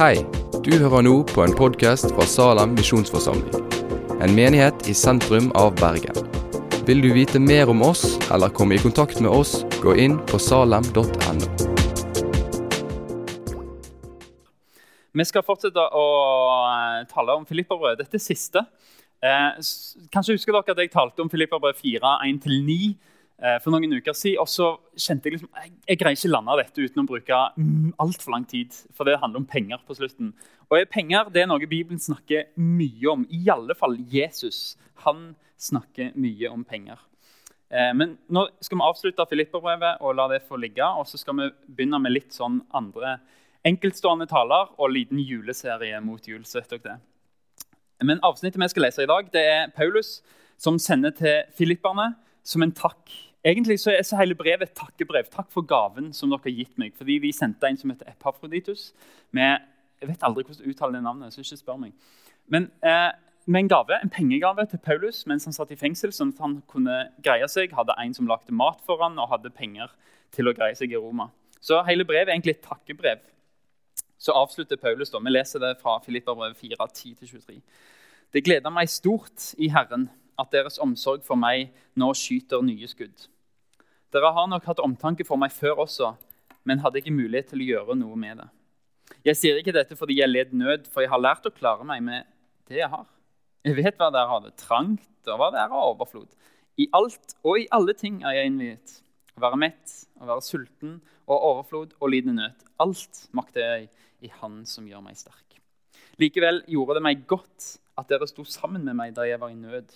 Hei, 0.00 0.22
du 0.64 0.70
hører 0.80 1.02
nå 1.04 1.10
på 1.28 1.42
en 1.44 1.52
podkast 1.52 2.06
fra 2.14 2.24
Salem 2.24 2.70
misjonsforsamling. 2.72 3.66
En 4.24 4.32
menighet 4.32 4.86
i 4.88 4.94
sentrum 4.96 5.50
av 5.60 5.74
Bergen. 5.76 6.16
Vil 6.88 7.02
du 7.04 7.10
vite 7.12 7.36
mer 7.36 7.68
om 7.68 7.82
oss 7.84 8.14
eller 8.32 8.48
komme 8.48 8.78
i 8.78 8.80
kontakt 8.80 9.20
med 9.20 9.28
oss, 9.28 9.58
gå 9.82 9.92
inn 10.00 10.16
på 10.30 10.40
salem.no. 10.40 11.50
Vi 15.12 15.28
skal 15.28 15.44
fortsette 15.44 15.84
å 15.84 16.06
eh, 16.70 17.04
tale 17.12 17.36
om 17.36 17.44
Filipperbrød. 17.44 18.00
Dette 18.00 18.24
siste. 18.24 18.64
Eh, 19.20 19.60
kanskje 20.08 20.40
husker 20.40 20.56
dere 20.56 20.78
at 20.78 20.80
jeg 20.80 20.94
talte 20.96 21.20
om 21.20 21.28
Filipperbrød 21.28 21.76
4, 21.76 22.16
1-9 22.24 22.48
eh, 22.48 22.96
for 23.62 23.72
noen 23.72 23.92
uker 23.96 24.16
siden. 24.16 24.40
Og 24.42 24.48
så 24.50 24.70
kjente 25.00 25.28
jeg 25.28 25.38
liksom 25.38 25.50
jeg, 25.62 25.72
jeg 25.88 26.00
greier 26.00 26.18
ikke 26.18 26.32
lande 26.32 26.56
dette 26.60 26.86
uten 26.86 27.02
å 27.02 27.08
bruke 27.08 27.42
mm, 27.56 27.92
altfor 28.02 28.34
lang 28.34 28.46
tid. 28.48 28.76
For 28.96 29.08
det 29.08 29.20
handler 29.22 29.42
om 29.42 29.48
penger 29.48 29.80
på 29.86 29.96
slutten. 29.96 30.34
Og 30.70 30.78
eh, 30.78 30.88
penger 30.88 31.30
det 31.32 31.44
er 31.44 31.50
noe 31.50 31.70
Bibelen 31.70 32.02
snakker 32.02 32.50
mye 32.60 33.12
om. 33.12 33.26
I 33.32 33.46
alle 33.52 33.76
fall 33.78 33.96
Jesus. 34.12 34.76
Han 35.06 35.30
snakker 35.60 36.12
mye 36.20 36.52
om 36.52 36.64
penger. 36.68 37.00
Eh, 37.72 37.92
Men 37.96 38.18
nå 38.28 38.46
skal 38.60 38.80
vi 38.80 38.88
avslutte 38.88 39.28
Filipperbrevet 39.30 40.04
og 40.04 40.16
la 40.18 40.28
det 40.34 40.44
få 40.48 40.60
ligge. 40.60 40.84
Og 40.84 41.08
så 41.08 41.20
skal 41.20 41.38
vi 41.40 41.50
begynne 41.68 42.02
med 42.02 42.16
litt 42.16 42.36
sånn 42.36 42.60
andre 42.76 43.18
enkeltstående 43.66 44.28
taler 44.28 44.70
og 44.80 44.92
liten 44.92 45.20
juleserie 45.20 45.98
mot 46.00 46.28
jul. 46.28 46.44
dere. 46.44 47.00
Men 48.02 48.20
avsnittet 48.24 48.60
vi 48.60 48.68
skal 48.68 48.82
lese 48.82 49.02
i 49.02 49.06
dag, 49.06 49.28
det 49.32 49.40
er 49.44 49.72
Paulus 49.76 50.22
som 50.56 50.78
sender 50.78 51.10
til 51.10 51.42
filipperne 51.56 52.14
som 52.44 52.62
en 52.62 52.72
takk. 52.72 53.10
Egentlig 53.44 53.80
så 53.80 53.94
er 53.94 54.02
så 54.04 54.18
hele 54.20 54.34
brevet 54.36 54.68
et 54.68 54.76
takkebrev. 54.76 55.30
Takk 55.32 55.48
for 55.52 55.64
gaven 55.64 56.12
som 56.12 56.28
dere 56.28 56.44
har 56.44 56.56
gitt 56.58 56.76
meg. 56.78 56.92
Fordi 56.96 57.16
vi 57.22 57.32
sendte 57.32 57.68
en 57.68 57.78
som 57.80 57.90
heter 57.90 58.10
Epafroditus. 58.12 58.90
Med, 59.32 59.64
jeg 60.00 60.10
vet 60.10 60.26
aldri 60.28 60.44
hvordan 60.44 60.66
du 60.66 60.74
uttaler 60.74 60.98
det 60.98 61.02
navnet, 61.06 61.32
så 61.32 61.40
ikke 61.40 61.56
spør 61.56 61.80
meg. 61.80 61.94
Men 62.52 62.68
eh, 62.84 63.08
med 63.46 63.64
en 63.64 63.72
gave, 63.72 63.96
en 64.02 64.12
pengegave 64.12 64.66
til 64.66 64.78
Paulus 64.84 65.24
mens 65.26 65.48
han 65.48 65.56
satt 65.56 65.72
i 65.72 65.78
fengsel, 65.80 66.12
sånn 66.12 66.34
at 66.34 66.44
han 66.44 66.58
kunne 66.68 66.98
greie 67.24 67.48
seg. 67.48 67.72
Hadde 67.76 67.96
en 67.96 68.14
som 68.14 68.28
lagde 68.28 68.52
mat 68.52 68.84
for 68.84 69.00
han, 69.00 69.16
og 69.18 69.32
hadde 69.32 69.54
penger 69.56 69.88
til 70.36 70.50
å 70.50 70.54
greie 70.56 70.76
seg 70.76 70.92
i 70.92 71.00
Roma. 71.00 71.30
Så 71.64 71.80
hele 71.88 72.04
brevet 72.04 72.28
er 72.28 72.36
egentlig 72.36 72.58
et 72.58 72.66
takkebrev. 72.66 73.24
Så 74.20 74.36
avslutter 74.36 74.76
Paulus 74.76 75.12
da. 75.12 75.20
Vi 75.24 75.32
leser 75.32 75.64
det 75.64 75.78
fra 75.80 75.96
Filipperbrevet 76.04 76.60
4, 76.60 76.76
10-23. 76.76 77.56
Det 78.36 78.44
gleder 78.44 78.72
meg 78.72 78.92
stort 78.92 79.54
i 79.58 79.70
Herren 79.72 80.10
at 80.40 80.52
deres 80.54 80.80
omsorg 80.82 81.24
for 81.26 81.38
meg 81.38 81.68
nå 81.98 82.10
skyter 82.16 82.64
nye 82.64 82.88
skudd. 82.90 83.28
Dere 84.10 84.32
har 84.34 84.48
nok 84.50 84.66
hatt 84.66 84.82
omtanke 84.82 85.26
for 85.26 85.38
meg 85.38 85.52
før 85.54 85.84
også, 85.84 86.14
men 86.66 86.82
hadde 86.82 87.00
ikke 87.02 87.14
mulighet 87.14 87.52
til 87.52 87.62
å 87.62 87.68
gjøre 87.68 87.98
noe 88.00 88.18
med 88.18 88.40
det. 88.42 88.48
Jeg 89.26 89.38
sier 89.38 89.60
ikke 89.60 89.74
dette 89.74 89.96
fordi 89.98 90.20
jeg 90.20 90.30
led 90.30 90.54
nød, 90.56 90.88
for 90.90 91.04
jeg 91.04 91.12
har 91.12 91.22
lært 91.22 91.46
å 91.46 91.54
klare 91.54 91.86
meg 91.86 92.02
med 92.06 92.26
det 92.70 92.80
jeg 92.80 92.90
har. 92.90 93.06
Jeg 93.66 93.76
vet 93.76 93.98
hva 94.00 94.08
dere 94.14 94.30
har 94.30 94.42
det 94.44 94.56
trangt, 94.60 95.06
og 95.28 95.36
hva 95.36 95.50
dere 95.52 95.68
har 95.72 95.92
overflod. 95.92 96.30
I 96.80 96.88
alt 96.96 97.36
og 97.44 97.60
i 97.60 97.68
alle 97.74 97.94
ting 97.98 98.22
er 98.24 98.38
jeg 98.38 98.50
innviet. 98.50 98.96
Å 99.36 99.42
være 99.44 99.60
mett, 99.60 99.94
å 100.20 100.28
være 100.28 100.44
sulten 100.44 100.98
og 101.28 101.36
overflod 101.36 101.94
og 102.00 102.12
lide 102.12 102.32
nød. 102.34 102.64
Alt 102.82 103.26
makter 103.36 103.66
jeg 103.66 103.90
i 104.24 104.30
Han 104.40 104.62
som 104.68 104.88
gjør 104.88 105.04
meg 105.04 105.18
sterk. 105.20 105.58
Likevel 106.20 106.62
gjorde 106.68 106.98
det 106.98 107.04
meg 107.04 107.24
godt 107.28 107.74
at 108.00 108.08
dere 108.10 108.28
sto 108.28 108.44
sammen 108.48 108.84
med 108.84 108.96
meg 108.98 109.14
da 109.16 109.26
jeg 109.28 109.40
var 109.40 109.52
i 109.52 109.58
nød. 109.58 109.92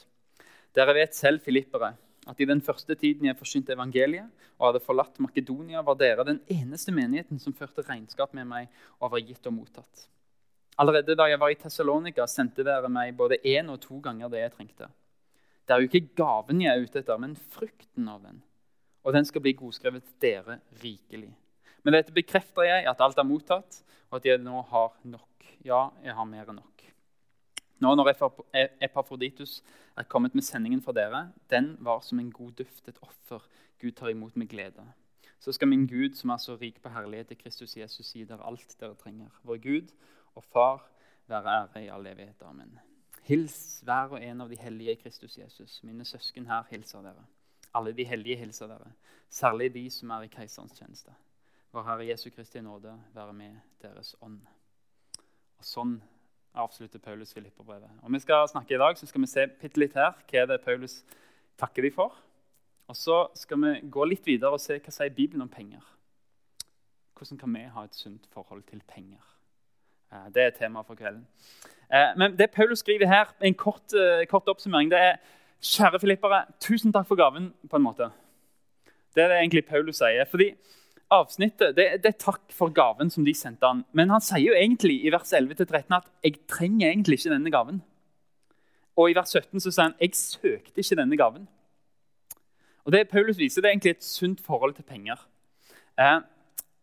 Dere 0.75 0.95
vet 0.97 1.15
selv, 1.15 1.43
filippere, 1.45 1.93
at 2.27 2.41
i 2.41 2.49
den 2.49 2.63
første 2.65 2.97
tiden 2.99 3.29
jeg 3.29 3.39
forsynte 3.39 3.75
evangeliet 3.77 4.27
og 4.59 4.69
hadde 4.71 4.83
forlatt 4.83 5.21
Makedonia, 5.23 5.83
var 5.87 5.99
dere 6.01 6.25
den 6.27 6.41
eneste 6.51 6.95
menigheten 6.95 7.39
som 7.39 7.55
førte 7.55 7.85
regnskap 7.87 8.35
med 8.35 8.49
meg 8.51 8.73
og 8.99 9.13
var 9.13 9.23
gitt 9.23 9.47
og 9.51 9.55
mottatt. 9.59 10.09
Allerede 10.81 11.15
da 11.15 11.29
jeg 11.31 11.39
var 11.39 11.53
i 11.53 11.59
Tessalonika, 11.61 12.27
sendte 12.27 12.65
dere 12.67 12.91
meg 12.91 13.15
både 13.15 13.39
én 13.47 13.71
og 13.71 13.79
to 13.85 14.01
ganger 14.03 14.33
det 14.33 14.43
jeg 14.43 14.55
trengte. 14.57 14.89
Det 15.65 15.75
er 15.75 15.81
jo 15.81 15.89
ikke 15.89 16.17
gaven 16.19 16.65
jeg 16.65 16.75
er 16.75 16.83
ute 16.83 17.01
etter, 17.01 17.21
men 17.23 17.37
frukten 17.55 18.09
av 18.11 18.25
den. 18.25 18.43
Og 19.05 19.15
den 19.15 19.29
skal 19.29 19.45
bli 19.45 19.55
godskrevet 19.57 20.07
dere 20.21 20.59
rikelig. 20.83 21.31
Med 21.85 21.95
dette 21.95 22.13
bekrefter 22.17 22.67
jeg 22.67 22.89
at 22.91 23.01
alt 23.05 23.21
er 23.21 23.29
mottatt, 23.29 23.83
og 24.11 24.19
at 24.19 24.27
jeg 24.27 24.43
nå 24.43 24.65
har 24.73 24.93
nok. 25.07 25.49
Ja, 25.65 25.87
jeg 26.03 26.17
har 26.17 26.29
mer 26.29 26.51
enn 26.51 26.59
nok. 26.59 26.85
Nå 27.85 27.95
når 27.99 28.13
Epap- 28.15 28.45
Epafroditus 28.83 29.59
er 29.97 30.03
kommet 30.03 30.35
med 30.35 30.43
sendingen 30.43 30.83
fra 30.83 30.93
dere, 30.93 31.33
den 31.51 31.77
var 31.81 32.01
som 32.01 32.19
en 32.21 32.33
god 32.33 32.53
duft, 32.53 32.89
et 32.89 32.99
offer 33.03 33.47
Gud 33.81 33.93
tar 33.93 34.09
imot 34.09 34.37
med 34.37 34.49
glede. 34.49 34.87
Så 35.39 35.53
skal 35.53 35.69
min 35.69 35.87
Gud, 35.87 36.15
som 36.15 36.31
er 36.31 36.37
så 36.37 36.57
rik 36.57 36.83
på 36.83 36.89
herlighet 36.89 37.31
i 37.31 37.35
Kristus 37.35 37.77
Jesus, 37.77 38.07
si 38.07 38.25
dere 38.25 38.47
alt 38.47 38.77
dere 38.81 38.95
trenger. 38.95 39.29
Vår 39.43 39.57
Gud 39.57 39.93
og 40.35 40.45
Far 40.45 40.91
være 41.27 41.57
ære 41.61 41.85
i 41.85 41.89
all 41.89 42.07
evighet. 42.07 42.43
Amen. 42.43 42.79
Hils 43.23 43.81
hver 43.85 44.17
og 44.17 44.23
en 44.23 44.41
av 44.41 44.49
de 44.49 44.57
hellige 44.57 44.93
i 44.93 45.01
Kristus 45.03 45.39
Jesus. 45.39 45.83
Mine 45.83 46.05
søsken 46.05 46.47
her 46.47 46.65
hilser 46.71 47.03
dere. 47.03 47.27
Alle 47.75 47.93
de 47.93 48.05
hellige 48.05 48.37
hilser 48.37 48.67
dere, 48.67 48.93
særlig 49.29 49.75
de 49.75 49.91
som 49.91 50.11
er 50.11 50.23
i 50.23 50.33
keiserens 50.33 50.79
tjeneste. 50.79 51.13
Vår 51.73 51.83
Herre 51.83 52.07
Jesu 52.07 52.31
Kristi 52.31 52.61
nåde 52.61 52.93
være 53.15 53.33
med 53.33 53.57
deres 53.83 54.15
ånd. 54.23 54.41
Og 55.59 55.65
Sånn 55.65 55.97
avslutter 56.55 56.99
Paulus 56.99 57.35
Filipperbrevet. 57.35 57.91
Og 58.03 58.13
vi 58.13 58.19
skal 58.19 58.49
snakke 58.49 58.75
i 58.75 58.79
dag, 58.79 58.97
så 58.99 59.07
skal 59.07 59.21
vi 59.21 59.27
se 59.27 59.47
litt 59.77 59.95
her. 59.95 60.13
Hva 60.31 60.41
er 60.43 60.47
det 60.47 60.61
Paulus 60.65 61.05
takker 61.59 61.83
de 61.83 61.91
for? 61.91 62.15
Og 62.89 62.97
så 62.97 63.27
skal 63.35 63.61
vi 63.63 63.75
gå 63.91 64.05
litt 64.05 64.27
videre 64.27 64.53
og 64.53 64.61
se 64.61 64.79
hva 64.79 64.93
sier 64.93 65.11
Bibelen 65.15 65.43
om 65.43 65.49
penger. 65.49 65.83
Hvordan 67.15 67.39
kan 67.39 67.55
vi 67.55 67.63
ha 67.75 67.85
et 67.85 67.95
sunt 67.95 68.27
forhold 68.33 68.63
til 68.71 68.83
penger? 68.89 69.23
Eh, 70.13 70.29
Det 70.35 70.43
er 70.43 70.51
temaet 70.51 70.87
for 70.87 70.95
kvelden. 70.95 71.27
Eh, 71.93 72.13
Men 72.17 72.37
det 72.39 72.51
Paulus 72.51 72.79
skriver 72.79 73.07
her, 73.07 73.35
en 73.41 73.55
kort, 73.55 73.95
eh, 73.95 74.27
kort 74.27 74.49
oppsummering, 74.49 74.91
det 74.91 74.99
er 75.01 75.17
Kjære 75.65 76.01
filippere, 76.01 76.45
tusen 76.61 76.93
takk 76.93 77.07
for 77.09 77.17
gaven, 77.17 77.55
på 77.71 77.77
en 77.77 77.83
måte. 77.83 78.11
Det 79.15 79.23
er 79.25 79.29
det 79.29 79.37
egentlig 79.39 79.65
Paulus 79.67 79.97
sier. 79.97 80.25
Fordi 80.29 80.51
avsnittet 81.23 81.75
det, 81.77 81.87
det 82.03 82.11
er 82.11 82.21
takk 82.21 82.53
for 82.55 82.73
gaven 82.75 83.11
som 83.13 83.25
de 83.27 83.35
sendte 83.37 83.67
han. 83.67 83.85
Men 83.93 84.13
han 84.13 84.23
sier 84.25 84.51
jo 84.51 84.59
egentlig 84.59 85.01
i 85.05 85.13
vers 85.15 85.33
11-13 85.33 85.97
at 85.97 86.09
'jeg 86.23 86.47
trenger 86.49 86.91
egentlig 86.91 87.19
ikke 87.19 87.35
denne 87.35 87.53
gaven'. 87.55 87.81
Og 88.97 89.11
i 89.11 89.15
vers 89.15 89.33
17 89.33 89.61
så 89.61 89.71
sier 89.71 89.89
han 89.89 89.99
'jeg 90.01 90.15
søkte 90.15 90.81
ikke 90.81 91.01
denne 91.01 91.17
gaven'. 91.17 91.47
Og 92.85 92.93
Det 92.93 93.09
Paulus 93.09 93.39
viser, 93.39 93.61
det 93.61 93.69
er 93.69 93.73
egentlig 93.73 93.97
et 93.97 94.05
sunt 94.05 94.41
forhold 94.41 94.75
til 94.75 94.83
penger. 94.85 95.17
Eh, 95.99 96.21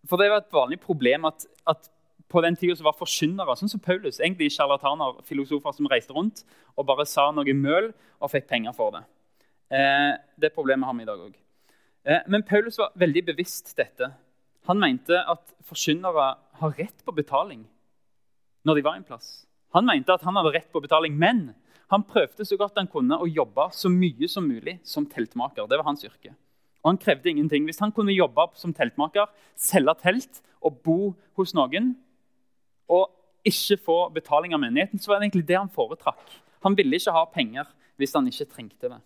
for 0.10 0.18
det 0.18 0.32
var 0.32 0.38
et 0.38 0.54
vanlig 0.54 0.80
problem 0.80 1.26
at, 1.26 1.46
at 1.68 1.90
på 2.30 2.42
den 2.42 2.56
tida 2.56 2.84
var 2.84 2.96
forkynnere, 2.98 3.56
sånn 3.58 3.70
som 3.70 3.80
Paulus, 3.84 4.20
egentlig 4.20 4.52
sjarlataner, 4.56 5.22
filosofer 5.28 5.76
som 5.76 5.90
reiste 5.92 6.16
rundt 6.16 6.46
og 6.78 6.88
bare 6.88 7.06
sa 7.06 7.32
noe 7.32 7.54
møl 7.54 7.92
og 8.20 8.32
fikk 8.32 8.48
penger 8.48 8.74
for 8.78 8.96
det. 8.96 9.04
Eh, 9.72 10.14
det 10.42 10.54
problemet 10.56 10.88
har 10.88 10.96
vi 10.98 11.04
i 11.04 11.10
dag 11.10 11.20
òg. 11.20 11.36
Eh, 12.04 12.22
men 12.28 12.44
Paulus 12.44 12.80
var 12.82 12.94
veldig 13.00 13.26
bevisst 13.32 13.74
dette. 13.78 14.12
Han 14.70 14.82
mente 14.82 15.18
at 15.18 15.44
forkynnere 15.66 16.28
har 16.62 16.78
rett 16.78 17.06
på 17.06 17.14
betaling 17.16 17.64
når 18.66 18.78
de 18.78 18.86
var 18.86 18.98
en 18.98 19.06
plass. 19.08 19.46
Han 19.74 19.88
mente 19.88 20.14
at 20.14 20.24
han 20.26 20.38
hadde 20.38 20.54
rett 20.54 20.70
på 20.74 20.82
betaling, 20.84 21.16
men 21.18 21.54
han 21.92 22.06
prøvde 22.08 22.46
så 22.46 22.58
godt 22.60 22.78
han 22.78 22.90
kunne 22.92 23.18
å 23.18 23.30
jobbe 23.30 23.70
så 23.76 23.90
mye 23.92 24.30
som 24.30 24.46
mulig 24.48 24.78
som 24.88 25.08
teltmaker. 25.10 25.68
Det 25.68 25.80
var 25.80 25.88
hans 25.88 26.06
yrke. 26.06 26.34
Og 26.82 26.94
han 26.94 27.00
krevde 27.02 27.30
ingenting. 27.30 27.66
Hvis 27.68 27.82
han 27.82 27.94
kunne 27.94 28.14
jobbe 28.14 28.48
som 28.60 28.74
teltmaker, 28.74 29.30
selge 29.60 29.96
telt 30.02 30.42
og 30.62 30.80
bo 30.86 31.00
hos 31.40 31.54
noen, 31.58 31.94
og 32.92 33.10
ikke 33.48 33.78
få 33.82 33.98
betaling 34.14 34.54
av 34.54 34.62
menigheten, 34.62 35.00
så 35.02 35.12
var 35.12 35.20
det 35.20 35.30
egentlig 35.30 35.48
det 35.50 35.58
han 35.58 35.72
foretrakk. 35.74 36.24
Han 36.66 36.76
ville 36.78 36.98
ikke 36.98 37.14
ha 37.16 37.24
penger 37.34 37.70
hvis 38.02 38.14
han 38.18 38.28
ikke 38.30 38.50
trengte 38.50 38.92
det. 38.92 39.00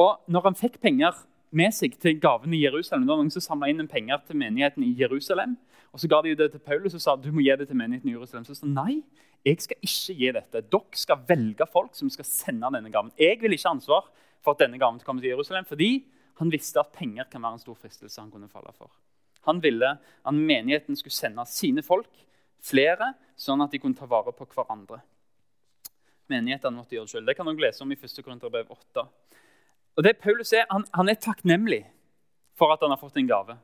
Og 0.00 0.22
når 0.32 0.48
han 0.48 0.58
fikk 0.58 0.80
penger 0.82 1.14
med 1.52 1.74
seg 1.76 1.98
til 2.00 2.16
gavene 2.20 2.56
i 2.56 2.62
Jerusalem, 2.64 3.04
det 3.04 3.12
var 3.12 3.20
noen 3.20 3.32
som 3.34 3.44
samla 3.44 3.68
inn 3.70 3.84
penger 3.90 4.22
til 4.26 4.38
menigheten 4.40 4.84
i 4.86 4.94
Jerusalem, 4.98 5.58
og 5.92 6.00
så 6.00 6.08
ga 6.08 6.22
de 6.24 6.32
det 6.36 6.48
til 6.54 6.62
Paulus 6.64 6.96
og 6.96 7.02
sa 7.04 7.14
du 7.20 7.28
må 7.34 7.44
gi 7.44 7.52
det 7.60 7.68
til 7.68 7.76
menigheten 7.76 8.08
i 8.08 8.14
Jerusalem. 8.14 8.46
Så 8.48 8.56
sa 8.56 8.68
nei, 8.68 9.02
jeg 9.44 9.60
skal 9.60 9.84
ikke 9.84 10.16
gi 10.16 10.30
dette. 10.32 10.64
Dere 10.72 10.98
skal 10.98 11.24
velge 11.28 11.66
folk 11.68 11.96
som 11.98 12.08
skal 12.12 12.24
sende 12.24 12.70
denne 12.72 12.92
gaven. 12.94 13.12
Jeg 13.20 13.42
vil 13.42 13.52
ikke 13.52 13.68
ha 13.68 13.74
ansvar 13.76 14.08
for 14.42 14.54
at 14.54 14.64
denne 14.64 14.80
gaven 14.80 15.02
kommer 15.04 15.24
til 15.24 15.34
Jerusalem, 15.34 15.68
fordi 15.68 16.06
han 16.40 16.52
visste 16.52 16.80
at 16.80 16.94
penger 16.96 17.28
kan 17.30 17.44
være 17.44 17.58
en 17.58 17.64
stor 17.64 17.76
fristelse 17.76 18.20
han 18.20 18.32
kunne 18.32 18.48
falle 18.48 18.72
for. 18.78 18.88
Han 19.50 19.60
ville 19.62 19.96
at 19.98 20.34
menigheten 20.34 20.96
skulle 20.96 21.14
sende 21.14 21.44
sine 21.50 21.84
folk, 21.84 22.10
flere, 22.62 23.12
sånn 23.36 23.60
at 23.64 23.72
de 23.74 23.80
kunne 23.82 23.98
ta 23.98 24.06
vare 24.06 24.32
på 24.32 24.46
hverandre. 24.54 25.02
Menighetene 26.30 26.78
måtte 26.78 26.94
gjøre 26.94 27.08
det 27.08 27.14
selv. 27.16 27.28
Det 27.28 27.36
kan 27.36 27.50
dere 27.50 27.66
lese 27.66 27.82
om 27.84 27.92
i 27.92 27.98
1. 27.98 28.22
Korinterbrev 28.22 28.70
8. 28.70 29.04
Og 29.96 30.04
det 30.06 30.18
Paulus 30.22 30.52
er, 30.56 30.64
han, 30.70 30.86
han 30.94 31.08
er 31.08 31.20
takknemlig 31.20 31.82
for 32.58 32.72
at 32.72 32.82
han 32.82 32.92
har 32.94 33.00
fått 33.00 33.18
en 33.20 33.28
gave. 33.28 33.56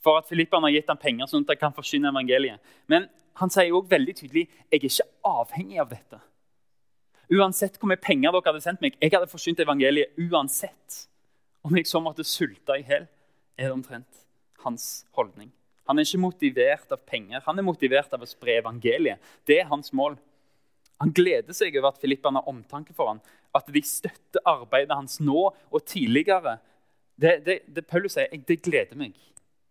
For 0.00 0.18
at 0.18 0.28
Filipperne 0.30 0.66
har 0.66 0.74
gitt 0.74 0.90
ham 0.90 0.98
penger, 1.00 1.28
sånn 1.28 1.44
at 1.44 1.54
han 1.54 1.60
kan 1.60 1.76
forsyne 1.76 2.10
evangeliet. 2.10 2.62
Men 2.90 3.06
han 3.40 3.52
sier 3.52 3.74
også 3.76 3.92
veldig 3.92 4.16
tydelig 4.16 4.46
jeg 4.48 4.80
er 4.80 4.88
ikke 4.88 5.08
avhengig 5.30 5.80
av 5.82 5.92
dette. 5.92 6.20
Uansett 7.30 7.76
hvor 7.78 7.90
mye 7.92 8.00
penger 8.02 8.34
dere 8.34 8.48
hadde 8.48 8.64
sendt 8.64 8.82
meg, 8.82 8.96
jeg 8.98 9.12
hadde 9.14 9.30
forsynt 9.30 9.62
evangeliet 9.62 10.18
uansett. 10.18 11.04
Om 11.62 11.76
jeg 11.76 11.86
så 11.86 12.00
måtte 12.02 12.26
sulte 12.26 12.78
i 12.80 12.84
hjel, 12.88 13.06
er 13.60 13.68
det 13.68 13.74
omtrent 13.74 14.24
hans 14.64 15.04
holdning. 15.16 15.52
Han 15.86 15.98
er 15.98 16.06
ikke 16.06 16.22
motivert 16.22 16.92
av 16.94 17.02
penger, 17.06 17.42
han 17.44 17.58
er 17.58 17.66
motivert 17.66 18.12
av 18.14 18.24
å 18.24 18.28
spre 18.28 18.58
evangeliet. 18.60 19.20
Det 19.46 19.60
er 19.60 19.70
hans 19.70 19.92
mål. 19.96 20.16
Han 21.00 21.14
gleder 21.16 21.56
seg 21.56 21.76
over 21.78 21.94
at 21.94 22.00
filipperne 22.02 22.42
har 22.42 22.50
omtanke 22.50 22.94
for 22.96 23.08
ham, 23.08 23.20
at 23.56 23.68
de 23.72 23.82
støtter 23.84 24.44
arbeidet 24.48 24.94
hans 24.94 25.18
nå 25.24 25.48
og 25.48 25.84
tidligere. 25.88 26.58
Det, 27.20 27.38
det, 27.46 27.56
det 27.72 27.86
Paulus 27.88 28.18
sier, 28.18 28.32
det 28.32 28.60
gleder 28.64 28.98
meg 29.00 29.16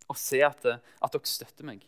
å 0.10 0.18
se 0.18 0.42
at, 0.46 0.66
at 0.66 1.14
dere 1.14 1.30
støtter 1.30 1.68
meg. 1.70 1.86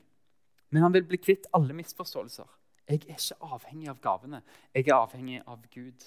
Men 0.72 0.86
han 0.86 0.94
vil 0.96 1.08
bli 1.10 1.20
kvitt 1.20 1.50
alle 1.58 1.76
misforståelser. 1.76 2.48
Jeg 2.92 3.02
er 3.08 3.18
ikke 3.18 3.54
avhengig 3.56 3.90
av 3.92 4.02
gavene. 4.04 4.42
Jeg 4.76 4.88
er 4.88 4.98
avhengig 4.98 5.42
av 5.46 5.64
Gud. 5.74 6.06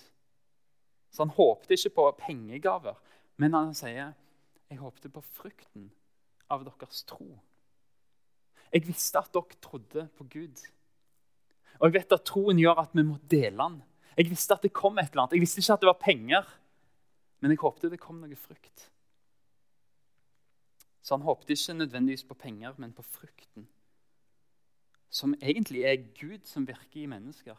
Så 1.14 1.22
han 1.24 1.34
håpte 1.34 1.76
ikke 1.76 1.94
på 1.98 2.06
pengegaver, 2.22 2.96
men 3.40 3.54
han 3.54 3.74
sier 3.76 4.14
jeg 4.70 4.80
håpte 4.80 5.10
på 5.12 5.22
frukten 5.36 5.90
av 6.50 6.64
deres 6.66 7.04
tro. 7.08 7.28
Jeg 8.74 8.86
visste 8.88 9.20
at 9.20 9.30
dere 9.34 9.60
trodde 9.62 10.08
på 10.18 10.26
Gud. 10.32 10.62
Og 11.80 11.88
jeg 11.88 11.96
vet 11.98 12.16
at 12.16 12.26
troen 12.28 12.58
gjør 12.60 12.80
at 12.84 12.94
vi 12.94 13.04
må 13.06 13.18
dele 13.30 13.58
den. 13.58 13.78
Jeg 14.16 14.30
visste 14.30 14.54
at 14.54 14.62
det 14.62 14.72
kom 14.72 14.98
et 14.98 15.10
eller 15.10 15.24
annet. 15.24 15.36
Jeg 15.36 15.44
visste 15.44 15.62
ikke 15.62 15.76
at 15.76 15.84
det 15.84 15.90
var 15.90 16.00
penger, 16.00 16.50
men 17.42 17.54
jeg 17.54 17.62
håpte 17.62 17.90
det 17.90 18.00
kom 18.02 18.20
noe 18.22 18.38
frukt. 18.38 18.88
Så 21.04 21.16
han 21.16 21.26
håpte 21.26 21.52
ikke 21.52 21.80
nødvendigvis 21.82 22.24
på 22.24 22.36
penger, 22.38 22.76
men 22.78 22.94
på 22.96 23.02
frukten 23.02 23.66
som 25.14 25.34
egentlig 25.38 25.84
er 25.86 26.02
Gud 26.18 26.42
som 26.48 26.66
virker 26.66 27.04
i 27.04 27.06
mennesker. 27.06 27.54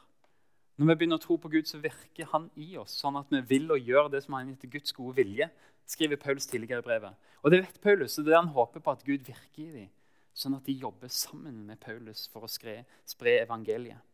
Når 0.75 0.89
vi 0.89 0.95
begynner 0.99 1.19
å 1.21 1.23
tro 1.23 1.37
på 1.39 1.51
Gud, 1.53 1.69
så 1.69 1.79
virker 1.79 2.27
han 2.33 2.49
i 2.59 2.73
oss, 2.75 2.97
sånn 2.99 3.15
at 3.15 3.29
vi 3.31 3.39
vil 3.47 3.71
og 3.71 3.79
gjør 3.79 4.09
det 4.11 4.25
som 4.25 4.35
er 4.35 4.49
etter 4.51 4.71
Guds 4.73 4.91
gode 4.95 5.15
vilje, 5.21 5.47
skriver 5.87 6.19
Paulus 6.19 6.49
tidligere 6.51 6.83
i 6.83 6.87
brevet. 6.89 7.15
Og 7.45 7.53
det 7.53 7.61
vet 7.63 7.79
Paulus, 7.79 8.17
og 8.17 8.25
det 8.25 8.33
er 8.33 8.35
det 8.35 8.41
han 8.41 8.51
håper 8.57 8.83
på 8.83 8.91
at 8.91 9.05
Gud 9.07 9.23
virker 9.23 9.61
i 9.63 9.69
dem, 9.71 9.93
sånn 10.35 10.57
at 10.57 10.67
de 10.67 10.75
jobber 10.75 11.11
sammen 11.11 11.63
med 11.67 11.79
Paulus 11.81 12.25
for 12.31 12.45
å 12.45 12.51
spre, 12.51 12.81
spre 13.07 13.37
evangeliet. 13.45 14.11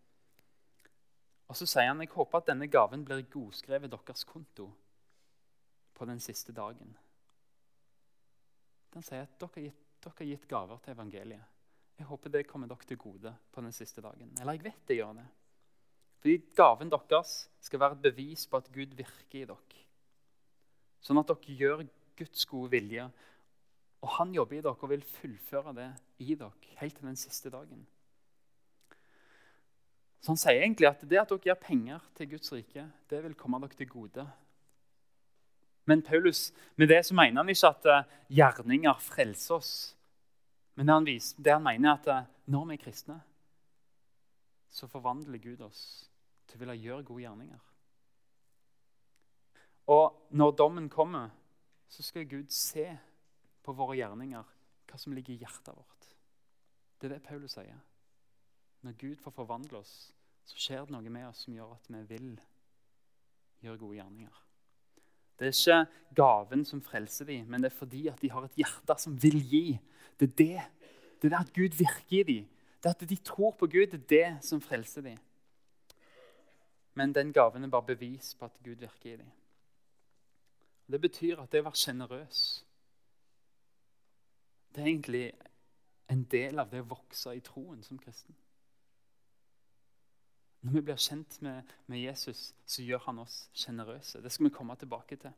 Og 1.51 1.57
så 1.57 1.67
sier 1.67 1.89
han 1.89 1.99
jeg 1.99 2.13
håper 2.13 2.39
at 2.39 2.51
denne 2.53 2.69
gaven 2.71 3.03
blir 3.03 3.25
godskrevet 3.33 3.91
deres 3.91 4.23
konto 4.29 4.69
på 5.97 6.07
den 6.07 6.21
siste 6.23 6.53
dagen. 6.55 6.93
Han 8.95 9.03
sier 9.03 9.25
at 9.25 9.35
dere 9.39 9.55
har 9.57 9.65
gitt, 9.67 9.81
dere 10.03 10.17
har 10.19 10.29
gitt 10.29 10.47
gaver 10.51 10.79
til 10.83 10.95
evangeliet. 10.95 11.57
Jeg 11.99 12.07
håper 12.09 12.33
det 12.33 12.47
kommer 12.49 12.69
dere 12.71 12.87
til 12.87 12.99
gode 13.01 13.33
på 13.51 13.61
den 13.65 13.75
siste 13.75 14.01
dagen. 14.01 14.31
Eller 14.39 14.57
jeg 14.57 14.65
vet 14.69 14.87
det 14.87 14.97
gjør 14.97 15.17
det. 15.19 15.27
Fordi 16.21 16.37
gaven 16.57 16.91
deres 16.93 17.35
skal 17.61 17.81
være 17.81 17.97
et 17.97 18.05
bevis 18.07 18.45
på 18.47 18.61
at 18.61 18.69
Gud 18.73 18.95
virker 18.97 19.41
i 19.41 19.47
dere. 19.49 19.83
Sånn 21.01 21.19
at 21.21 21.29
dere 21.33 21.57
gjør 21.57 21.83
Guds 22.17 22.45
gode 22.49 22.71
vilje. 22.75 23.07
Og 24.01 24.09
han 24.17 24.33
jobber 24.33 24.57
i 24.57 24.61
dere 24.65 24.77
og 24.77 24.89
vil 24.89 25.03
fullføre 25.05 25.73
det 25.77 25.89
i 26.25 26.35
dere 26.35 26.77
helt 26.79 26.95
til 26.97 27.07
den 27.07 27.19
siste 27.19 27.51
dagen. 27.53 27.83
Så 30.21 30.33
han 30.33 30.41
sier 30.41 30.61
egentlig 30.61 30.89
at 30.89 31.01
det 31.01 31.19
at 31.21 31.29
dere 31.29 31.45
gir 31.45 31.57
penger 31.57 32.03
til 32.17 32.29
Guds 32.33 32.53
rike, 32.53 32.85
det 33.09 33.23
vil 33.23 33.37
komme 33.37 33.61
dere 33.61 33.77
til 33.77 33.89
gode. 33.89 34.25
Men 35.89 36.03
Paulus, 36.05 36.51
med 36.75 36.87
det 36.87 37.05
så 37.05 37.15
mener 37.17 37.41
han 37.41 37.49
ikke 37.49 37.73
at 37.73 37.89
eh, 37.89 38.13
gjerninger 38.29 39.01
frelser 39.01 39.55
oss. 39.55 39.73
Men 40.75 40.87
det 40.87 40.93
han, 40.93 41.05
viser, 41.05 41.41
det 41.41 41.53
han 41.53 41.65
mener, 41.65 41.89
er 41.89 41.97
at 41.97 42.07
eh, 42.13 42.29
når 42.53 42.65
vi 42.69 42.77
er 42.77 42.83
kristne, 42.83 43.17
så 44.71 44.87
forvandler 44.87 45.41
Gud 45.41 45.61
oss 45.65 45.81
til 46.47 46.57
å 46.57 46.63
ville 46.63 46.77
gjøre 46.79 47.03
gode 47.03 47.25
gjerninger. 47.25 47.59
Og 49.91 50.29
når 50.29 50.51
dommen 50.55 50.89
kommer, 50.89 51.33
så 51.89 52.03
skal 52.03 52.29
Gud 52.29 52.53
se 52.53 52.85
på 53.63 53.75
våre 53.77 53.97
gjerninger, 53.99 54.53
hva 54.89 54.99
som 54.99 55.13
ligger 55.15 55.35
i 55.35 55.41
hjertet 55.41 55.73
vårt. 55.75 56.07
Det 56.99 57.09
er 57.09 57.15
det 57.15 57.25
Paulus 57.25 57.55
sier. 57.57 57.79
Når 58.81 58.97
Gud 58.97 59.19
får 59.21 59.33
forvandle 59.35 59.81
oss, 59.81 59.95
så 60.45 60.57
skjer 60.57 60.85
det 60.85 60.95
noe 60.95 61.13
med 61.13 61.27
oss 61.27 61.43
som 61.45 61.55
gjør 61.55 61.75
at 61.75 61.89
vi 61.89 62.01
vil 62.09 62.31
gjøre 63.61 63.81
gode 63.81 63.99
gjerninger. 63.99 64.39
Det 65.39 65.47
er 65.49 65.55
ikke 65.57 66.15
gaven 66.17 66.65
som 66.65 66.81
frelser 66.85 67.25
dem, 67.25 67.47
men 67.49 67.63
det 67.63 67.71
er 67.71 67.77
fordi 67.77 68.07
at 68.11 68.21
de 68.21 68.29
har 68.29 68.45
et 68.45 68.57
hjerte 68.61 68.97
som 69.01 69.15
vil 69.21 69.39
gi. 69.41 69.65
Det 70.19 70.29
er 70.29 70.35
det. 70.37 70.65
Det 71.21 71.29
er 71.29 71.33
det 71.33 71.39
at 71.39 71.53
Gud 71.53 71.77
virker 71.77 72.17
i 72.19 72.23
dem. 72.27 72.49
Det 72.81 72.89
er 72.89 72.97
at 72.97 73.09
de 73.09 73.17
tror 73.25 73.53
på 73.57 73.69
Gud, 73.69 73.87
det 73.93 74.01
er 74.01 74.09
det 74.09 74.45
som 74.45 74.61
frelser 74.61 75.05
dem. 75.05 75.17
Men 76.93 77.13
den 77.15 77.33
gaven 77.33 77.63
er 77.63 77.73
bare 77.73 77.93
bevis 77.93 78.35
på 78.35 78.45
at 78.45 78.57
Gud 78.63 78.75
virker 78.75 79.13
i 79.13 79.17
dem. 79.17 79.31
Det 80.91 81.01
betyr 81.01 81.39
at 81.39 81.51
det 81.51 81.61
å 81.61 81.69
være 81.69 81.79
sjenerøs 81.79 82.41
det 84.71 84.81
er 84.81 84.87
egentlig 84.87 85.25
en 86.11 86.23
del 86.31 86.59
av 86.59 86.71
det 86.71 86.81
å 86.83 86.89
vokse 86.91 87.33
i 87.35 87.43
troen 87.43 87.83
som 87.83 87.99
kristen. 87.99 88.35
Når 90.61 90.75
vi 90.75 90.83
blir 90.85 90.99
kjent 91.01 91.39
med, 91.41 91.71
med 91.89 92.03
Jesus, 92.03 92.51
så 92.65 92.83
gjør 92.85 93.01
han 93.07 93.21
oss 93.23 93.47
sjenerøse. 93.57 94.21
Det 94.21 94.31
skal 94.31 94.49
vi 94.49 94.53
komme 94.53 94.75
tilbake 94.77 95.17
til. 95.23 95.33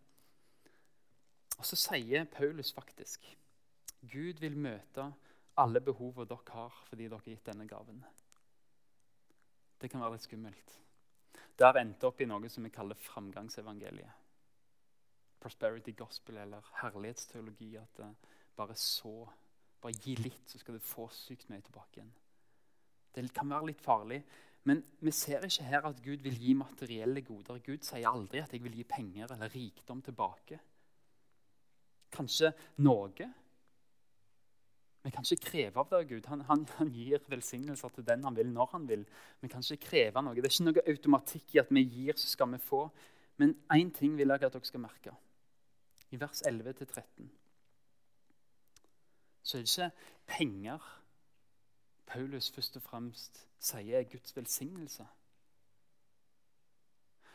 Og 1.57 1.65
så 1.69 1.80
sier 1.80 2.25
Paulus 2.27 2.74
faktisk 2.75 3.30
Gud 4.12 4.41
vil 4.44 4.57
møte 4.59 5.06
alle 5.62 5.79
behovene 5.86 6.27
dere 6.27 6.57
har 6.57 6.79
fordi 6.89 7.07
dere 7.07 7.21
har 7.21 7.29
gitt 7.29 7.45
denne 7.47 7.68
gaven. 7.69 8.01
Det 9.79 9.89
kan 9.91 10.03
være 10.03 10.18
litt 10.18 10.25
skummelt. 10.25 10.75
Det 11.56 11.68
har 11.68 11.79
endt 11.79 12.03
opp 12.03 12.19
i 12.21 12.27
noe 12.27 12.50
som 12.50 12.65
vi 12.65 12.74
kaller 12.74 13.00
framgangsevangeliet. 13.00 14.19
Prosperity 15.44 15.94
gospel 15.95 16.39
eller 16.41 16.68
herlighetsteologi. 16.81 17.75
At 17.77 18.00
det 18.00 18.09
bare 18.57 18.75
så 18.79 19.15
Bare 19.83 20.00
gi 20.00 20.13
litt, 20.15 20.45
så 20.47 20.55
skal 20.61 20.77
du 20.77 20.79
få 20.79 21.09
sykt 21.11 21.50
mye 21.51 21.59
tilbake 21.59 21.97
igjen. 21.97 22.11
Det 23.11 23.25
kan 23.35 23.50
være 23.51 23.67
litt 23.67 23.81
farlig, 23.83 24.21
men 24.63 24.79
vi 25.03 25.11
ser 25.11 25.44
ikke 25.44 25.65
her 25.67 25.88
at 25.89 26.00
Gud 26.05 26.23
vil 26.23 26.38
gi 26.39 26.53
materielle 26.55 27.19
goder. 27.27 27.59
Gud 27.59 27.83
sier 27.83 28.07
aldri 28.07 28.39
at 28.39 28.53
'jeg 28.53 28.63
vil 28.63 28.77
gi 28.77 28.85
penger 28.88 29.33
eller 29.33 29.51
rikdom 29.51 30.01
tilbake'. 30.01 30.59
Kanskje 32.15 32.53
noe, 32.77 33.27
vi 35.03 35.11
kan 35.11 35.25
ikke 35.27 35.50
kreve 35.50 35.79
av 35.79 35.89
det 35.91 36.07
Gud. 36.07 36.25
Han, 36.31 36.41
han, 36.47 36.65
han, 36.77 36.91
gir 36.95 37.19
velsignelser 37.27 37.89
til 37.89 38.05
den 38.07 38.23
han 38.23 38.35
vil, 38.35 38.47
når 38.47 38.69
han 38.71 38.88
vil. 38.88 39.05
Vi 39.41 39.47
kan 39.51 39.59
ikke 39.59 39.89
kreve 39.89 40.23
noe. 40.23 40.35
Det 40.35 40.45
er 40.45 40.53
ikke 40.55 40.69
noe 40.69 40.88
automatikk 40.88 41.55
i 41.55 41.59
at 41.59 41.71
vi 41.75 41.83
gir, 41.83 42.15
så 42.15 42.27
skal 42.31 42.51
vi 42.53 42.57
få. 42.57 42.85
Men 43.38 43.57
én 43.73 43.91
ting 43.91 44.15
vil 44.17 44.31
jeg 44.31 44.44
at 44.44 44.53
dere 44.53 44.63
skal 44.63 44.79
merke. 44.79 45.15
I 46.11 46.19
vers 46.21 46.44
11-13 46.47 47.43
så 49.44 49.57
er 49.57 49.62
det 49.62 49.72
ikke 49.72 49.92
penger 50.28 50.92
Paulus 52.13 52.51
først 52.51 52.78
og 52.80 52.84
fremst 52.86 53.44
sier 53.63 54.00
er 54.00 54.08
Guds 54.10 54.36
velsignelse. 54.36 55.06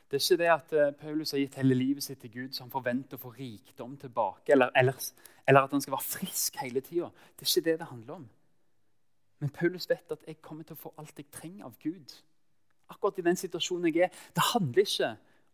Det 0.08 0.16
er 0.16 0.24
ikke 0.24 0.42
det 0.42 0.50
at 0.52 0.72
eh, 0.72 0.92
Paulus 0.96 1.30
har 1.30 1.38
gitt 1.42 1.58
hele 1.60 1.74
livet 1.76 2.04
sitt 2.04 2.20
til 2.20 2.32
Gud, 2.32 2.52
så 2.52 2.64
han 2.64 2.72
forventer 2.72 3.18
å 3.18 3.20
få 3.20 3.32
rikdom 3.36 3.96
tilbake. 4.00 4.52
Eller, 4.54 4.70
eller, 4.76 4.96
eller 5.48 5.66
at 5.66 5.74
han 5.74 5.84
skal 5.84 5.96
være 5.98 6.06
frisk 6.06 6.56
hele 6.62 6.80
tida. 6.80 7.10
Det 7.36 7.44
er 7.44 7.50
ikke 7.50 7.64
det 7.70 7.74
det 7.80 7.90
handler 7.90 8.14
om. 8.14 8.28
Men 9.38 9.52
Paulus 9.54 9.88
vet 9.90 10.14
at 10.14 10.24
jeg 10.26 10.40
kommer 10.42 10.64
til 10.64 10.78
å 10.78 10.82
få 10.86 10.94
alt 10.98 11.20
jeg 11.20 11.28
trenger 11.32 11.68
av 11.68 11.76
Gud. 11.82 12.14
Akkurat 12.88 13.20
i 13.20 13.26
den 13.26 13.36
situasjonen 13.36 13.92
jeg 13.92 14.08
er. 14.08 14.22
Det 14.34 14.46
handler 14.54 14.86
ikke 14.86 15.10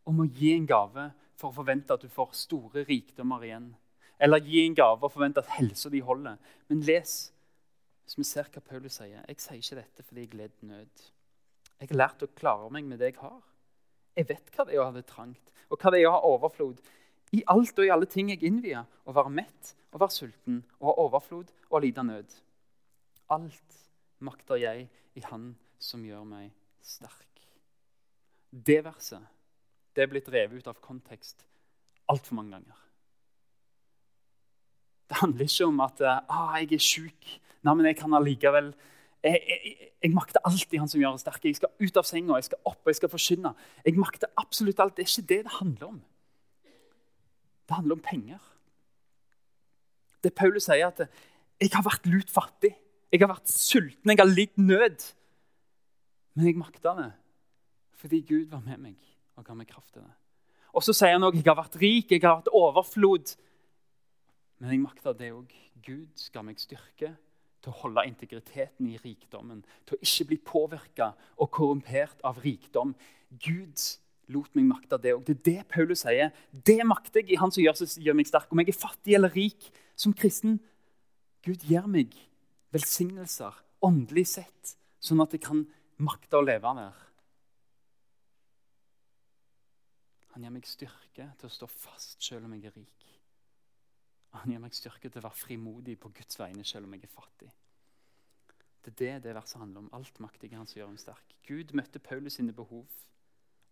om 0.07 0.23
å 0.23 0.29
gi 0.39 0.53
en 0.55 0.69
gave 0.71 1.09
for 1.35 1.51
å 1.51 1.59
forvente 1.59 1.97
at 1.97 2.05
du 2.05 2.13
får 2.13 2.37
store 2.45 2.85
rikdommer 2.87 3.43
igjen. 3.43 3.73
Eller 4.23 4.43
gi 4.45 4.65
en 4.65 4.77
gave 4.79 5.03
og 5.03 5.13
forvente 5.13 5.43
at 5.43 5.57
helsa 5.57 5.91
di 5.91 6.01
holder. 6.05 6.37
Men 6.69 6.85
les, 6.87 7.15
hvis 8.05 8.19
vi 8.19 8.27
ser 8.29 8.49
hva 8.53 8.63
Paulus 8.63 9.01
sier. 9.01 9.25
Jeg 9.29 9.41
sier 9.43 9.61
ikke 9.61 9.81
dette 9.81 10.07
fordi 10.07 10.27
jeg 10.27 10.39
led 10.39 10.57
nød. 10.69 11.05
Jeg 11.81 11.91
har 11.91 12.01
lært 12.01 12.23
å 12.23 12.31
klare 12.37 12.71
meg 12.73 12.87
med 12.89 13.01
det 13.03 13.13
jeg 13.13 13.21
har. 13.23 13.41
Jeg 14.15 14.29
vet 14.29 14.53
hva 14.55 14.67
det 14.67 14.77
er 14.77 14.83
å 14.83 14.89
ha 14.89 14.95
det 14.95 15.07
trangt, 15.11 15.55
og 15.69 15.81
hva 15.81 15.91
det 15.91 16.01
er 16.01 16.09
å 16.09 16.15
ha 16.15 16.29
overflod. 16.29 16.79
I 17.35 17.43
alt 17.51 17.81
og 17.81 17.89
i 17.89 17.91
alle 17.91 18.07
ting 18.07 18.31
jeg 18.31 18.45
innvier, 18.47 18.85
å 19.05 19.15
være 19.17 19.33
mett, 19.35 19.75
å 19.91 19.99
være 19.99 20.15
sulten, 20.15 20.61
å 20.79 20.93
ha 20.93 20.95
overflod 21.03 21.51
og 21.71 21.79
å 21.81 21.83
lide 21.83 22.05
nød. 22.07 22.37
Alt 23.35 23.81
makter 24.23 24.61
jeg 24.61 24.87
i 25.19 25.25
Han 25.31 25.55
som 25.83 26.05
gjør 26.07 26.23
meg 26.29 26.53
sterk. 26.85 27.43
Det 28.55 28.81
verset 28.87 29.25
det 29.95 30.05
er 30.05 30.11
blitt 30.11 30.31
revet 30.31 30.63
ut 30.63 30.71
av 30.71 30.81
kontekst 30.83 31.45
altfor 32.11 32.39
mange 32.39 32.57
ganger. 32.57 32.84
Det 35.09 35.21
handler 35.21 35.45
ikke 35.47 35.67
om 35.69 35.81
at 35.85 36.01
ah, 36.05 36.55
jeg 36.61 36.73
er 36.73 36.83
sjuk. 36.83 37.33
Nei, 37.65 37.75
men 37.75 37.87
jeg 37.87 37.97
kan 37.99 38.15
allikevel 38.17 38.73
jeg, 39.25 39.41
jeg, 39.49 39.91
jeg, 40.03 40.11
makter 40.13 40.43
alltid 40.45 40.79
Han 40.79 40.91
som 40.91 41.01
gjør 41.01 41.17
oss 41.17 41.25
sterke. 41.25 41.49
Jeg 41.49 41.57
skal 41.57 41.73
ut 41.81 42.01
av 42.01 42.09
senga, 42.09 42.37
jeg 42.37 42.49
skal 42.51 42.61
opp 42.69 42.81
og 42.83 42.93
jeg 42.93 43.01
skal 43.01 43.13
forkynne. 43.13 43.55
Jeg 43.87 43.97
makter 44.01 44.33
absolutt 44.41 44.83
alt. 44.85 44.97
Det 44.97 45.07
er 45.07 45.13
ikke 45.13 45.29
det 45.31 45.41
det 45.47 45.55
handler 45.59 45.87
om. 45.95 46.01
Det 47.65 47.79
handler 47.79 47.97
om 47.97 48.05
penger. 48.05 48.43
Det 50.25 50.35
Paulus 50.35 50.65
sier, 50.65 50.87
at 50.87 51.09
'jeg 51.61 51.71
har 51.73 51.85
vært 51.85 52.07
lut 52.07 52.31
fattig'. 52.31 52.77
Jeg 53.13 53.21
har 53.21 53.29
vært 53.29 53.49
sulten, 53.49 54.11
jeg 54.11 54.19
har 54.19 54.27
lidd 54.27 54.57
nød. 54.57 55.15
Men 56.35 56.47
jeg 56.47 56.57
makta 56.57 56.95
det 56.99 57.13
fordi 58.05 58.21
Gud 58.21 58.51
var 58.51 58.61
med 58.61 58.77
meg 58.77 58.97
og 59.37 59.45
ga 59.45 59.55
meg 59.55 59.67
kraft 59.67 59.95
til 59.95 60.03
det. 60.03 60.13
Og 60.75 60.83
så 60.83 60.93
sier 60.93 61.13
han 61.13 61.23
òg 61.23 61.35
'jeg 61.35 61.47
har 61.47 61.57
vært 61.57 61.81
rik, 61.81 62.11
jeg 62.11 62.21
har 62.21 62.43
vært 62.43 62.53
overflod'. 62.53 63.37
Men 64.59 64.71
jeg 64.71 64.83
makter 64.83 65.17
det 65.19 65.33
òg. 65.35 65.53
Gud 65.85 66.13
skal 66.19 66.47
meg 66.47 66.61
styrke 66.63 67.15
til 67.65 67.73
å 67.73 67.79
holde 67.83 68.05
integriteten 68.09 68.89
i 68.91 68.99
rikdommen, 69.01 69.63
til 69.89 69.97
å 69.97 70.05
ikke 70.05 70.29
bli 70.31 70.39
påvirka 70.45 71.11
og 71.41 71.51
korrumpert 71.53 72.21
av 72.25 72.41
rikdom. 72.45 72.95
Gud 73.41 73.81
lot 74.33 74.53
meg 74.57 74.69
makte 74.69 74.99
det. 75.01 75.15
Og 75.17 75.25
det 75.27 75.39
er 75.39 75.43
det 75.49 75.69
Paulus 75.73 76.05
sier. 76.05 76.33
Det 76.53 76.81
makter 76.87 77.23
jeg 77.23 77.35
i 77.35 77.41
Han 77.41 77.53
som 77.53 77.65
gjør, 77.65 77.81
gjør 78.01 78.17
meg 78.17 78.29
sterk. 78.29 78.53
Om 78.53 78.63
jeg 78.63 78.73
er 78.73 78.79
fattig 78.79 79.17
eller 79.19 79.33
rik 79.35 79.71
som 79.97 80.15
kristen, 80.17 80.61
Gud 81.45 81.65
gir 81.69 81.89
meg 81.91 82.15
velsignelser 82.73 83.57
åndelig 83.85 84.27
sett, 84.33 84.77
sånn 85.05 85.21
at 85.21 85.35
jeg 85.37 85.45
kan 85.45 85.65
makte 86.01 86.39
å 86.39 86.45
leve 86.45 86.73
der. 86.79 87.03
Han 90.35 90.47
gir 90.47 90.55
meg 90.55 90.67
styrke 90.67 91.29
til 91.39 91.51
å 91.51 91.53
stå 91.53 91.69
fast 91.71 92.25
selv 92.25 92.49
om 92.49 92.57
jeg 92.57 92.71
er 92.71 92.79
rik. 92.81 93.04
Han 94.35 94.51
gir 94.51 94.63
meg 94.63 94.75
styrke 94.75 95.09
til 95.09 95.21
å 95.21 95.29
være 95.29 95.39
frimodig 95.39 95.95
på 96.01 96.11
Guds 96.15 96.39
vegne 96.41 96.65
selv 96.67 96.89
om 96.89 96.95
jeg 96.97 97.07
er 97.07 97.13
fattig. 97.15 97.51
Det 98.85 98.93
er 98.93 98.97
det 98.99 99.29
det 99.29 99.35
verset 99.37 99.61
handler 99.61 99.85
om. 99.85 99.91
Alt 99.97 100.21
maktige 100.21 100.59
han 100.59 100.67
som 100.67 100.81
gjør 100.81 100.91
ham 100.91 101.01
sterk. 101.01 101.37
Gud 101.47 101.73
møtte 101.73 102.03
Paulus 102.03 102.37
sine 102.37 102.53
behov. 102.53 102.85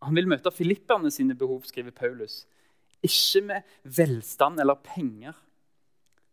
Han 0.03 0.17
vil 0.17 0.29
møte 0.31 0.51
filipperne 0.55 1.11
sine 1.11 1.35
behov, 1.39 1.67
skriver 1.69 1.93
Paulus. 1.95 2.47
Ikke 3.03 3.43
med 3.45 3.75
velstand 3.85 4.61
eller 4.61 4.81
penger. 4.85 5.37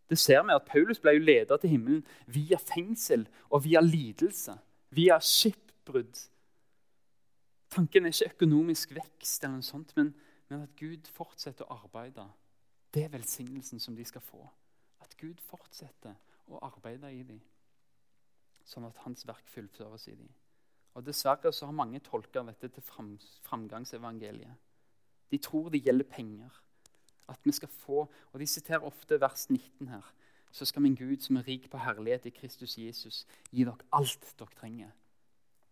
Det 0.10 0.18
ser 0.18 0.42
vi 0.46 0.56
at 0.56 0.66
Paulus 0.66 1.02
ble 1.02 1.18
jo 1.18 1.26
ledet 1.26 1.60
til 1.62 1.74
himmelen 1.76 2.06
via 2.26 2.58
fengsel 2.58 3.28
og 3.50 3.64
via 3.66 3.82
lidelse. 3.82 4.56
Via 4.96 5.20
skipbrudd. 5.22 6.24
Tanken 7.70 8.06
er 8.06 8.14
ikke 8.14 8.34
økonomisk 8.34 8.96
vekst, 8.96 9.44
eller 9.44 9.60
noe 9.60 9.66
sånt, 9.66 9.92
men, 9.98 10.14
men 10.50 10.64
at 10.66 10.74
Gud 10.80 11.10
fortsetter 11.14 11.68
å 11.68 11.84
arbeide 11.84 12.26
det 12.94 13.04
er 13.04 13.14
velsignelsen 13.14 13.80
som 13.80 13.96
de 13.96 14.06
skal 14.06 14.22
få. 14.22 14.42
At 15.02 15.16
Gud 15.18 15.42
fortsetter 15.46 16.16
å 16.50 16.60
arbeide 16.66 17.12
i 17.14 17.24
dem, 17.24 17.42
sånn 18.66 18.88
at 18.88 18.98
hans 19.06 19.26
verk 19.28 19.46
fullføres 19.54 20.08
i 20.10 20.16
dem. 20.18 20.30
Og 20.98 21.06
Dessverre 21.06 21.52
så 21.54 21.70
har 21.70 21.78
mange 21.78 22.02
tolka 22.04 22.42
dette 22.44 22.72
til 22.74 22.84
fram, 22.84 23.14
framgangsevangeliet. 23.46 24.58
De 25.30 25.38
tror 25.38 25.70
det 25.70 25.84
gjelder 25.86 26.10
penger. 26.10 26.56
At 27.30 27.46
vi 27.46 27.54
skal 27.54 27.70
få, 27.70 28.08
og 28.34 28.40
De 28.40 28.48
siterer 28.48 28.86
ofte 28.86 29.22
vers 29.22 29.50
19 29.50 29.88
her. 29.88 30.14
Så 30.52 30.66
skal 30.66 30.82
min 30.82 30.96
Gud, 30.98 31.22
som 31.22 31.38
er 31.38 31.46
rik 31.48 31.70
på 31.70 31.78
herlighet 31.78 32.26
i 32.26 32.34
Kristus 32.34 32.78
Jesus, 32.78 33.28
gi 33.52 33.64
dere 33.64 33.78
alt 33.94 34.34
dere 34.40 34.58
trenger 34.58 34.90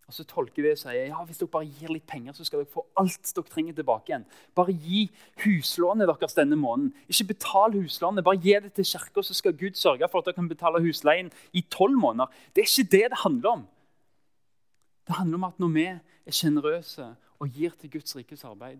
og 0.08 0.16
så 0.16 0.24
tolker 0.24 0.64
vi 0.64 0.72
og 0.72 0.80
sier 0.80 1.10
ja, 1.10 1.20
hvis 1.28 1.40
dere 1.42 1.52
bare 1.52 1.68
gir 1.68 1.92
litt 1.92 2.06
penger, 2.08 2.32
så 2.32 2.46
skal 2.48 2.62
dere 2.62 2.72
få 2.72 2.86
alt 3.00 3.32
dere 3.36 3.52
trenger 3.52 3.76
tilbake 3.76 4.14
igjen. 4.14 4.24
Bare 4.56 4.72
gi 4.72 5.02
huslånet 5.44 6.08
deres 6.08 6.38
denne 6.38 6.56
måneden. 6.56 6.94
Ikke 7.12 7.34
betal 7.34 7.76
huslånet, 7.76 8.24
bare 8.24 8.40
gi 8.40 8.56
det 8.64 8.72
til 8.78 8.88
kirka, 8.88 9.24
så 9.26 9.36
skal 9.36 9.58
Gud 9.60 9.76
sørge 9.76 10.08
for 10.08 10.24
at 10.24 10.30
dere 10.30 10.38
kan 10.40 10.48
betale 10.48 10.80
husleien 10.86 11.32
i 11.52 11.66
tolv 11.68 12.00
måneder. 12.00 12.32
Det 12.56 12.64
er 12.64 12.72
ikke 12.72 12.92
det 12.96 13.04
det 13.12 13.22
handler 13.26 13.50
om. 13.52 13.68
Det 15.08 15.16
handler 15.20 15.42
om 15.42 15.50
at 15.50 15.60
når 15.60 15.76
vi 15.76 15.86
er 15.92 16.40
sjenerøse 16.40 17.10
og 17.40 17.52
gir 17.52 17.76
til 17.76 17.92
Guds 17.92 18.16
rikes 18.16 18.48
arbeid, 18.48 18.80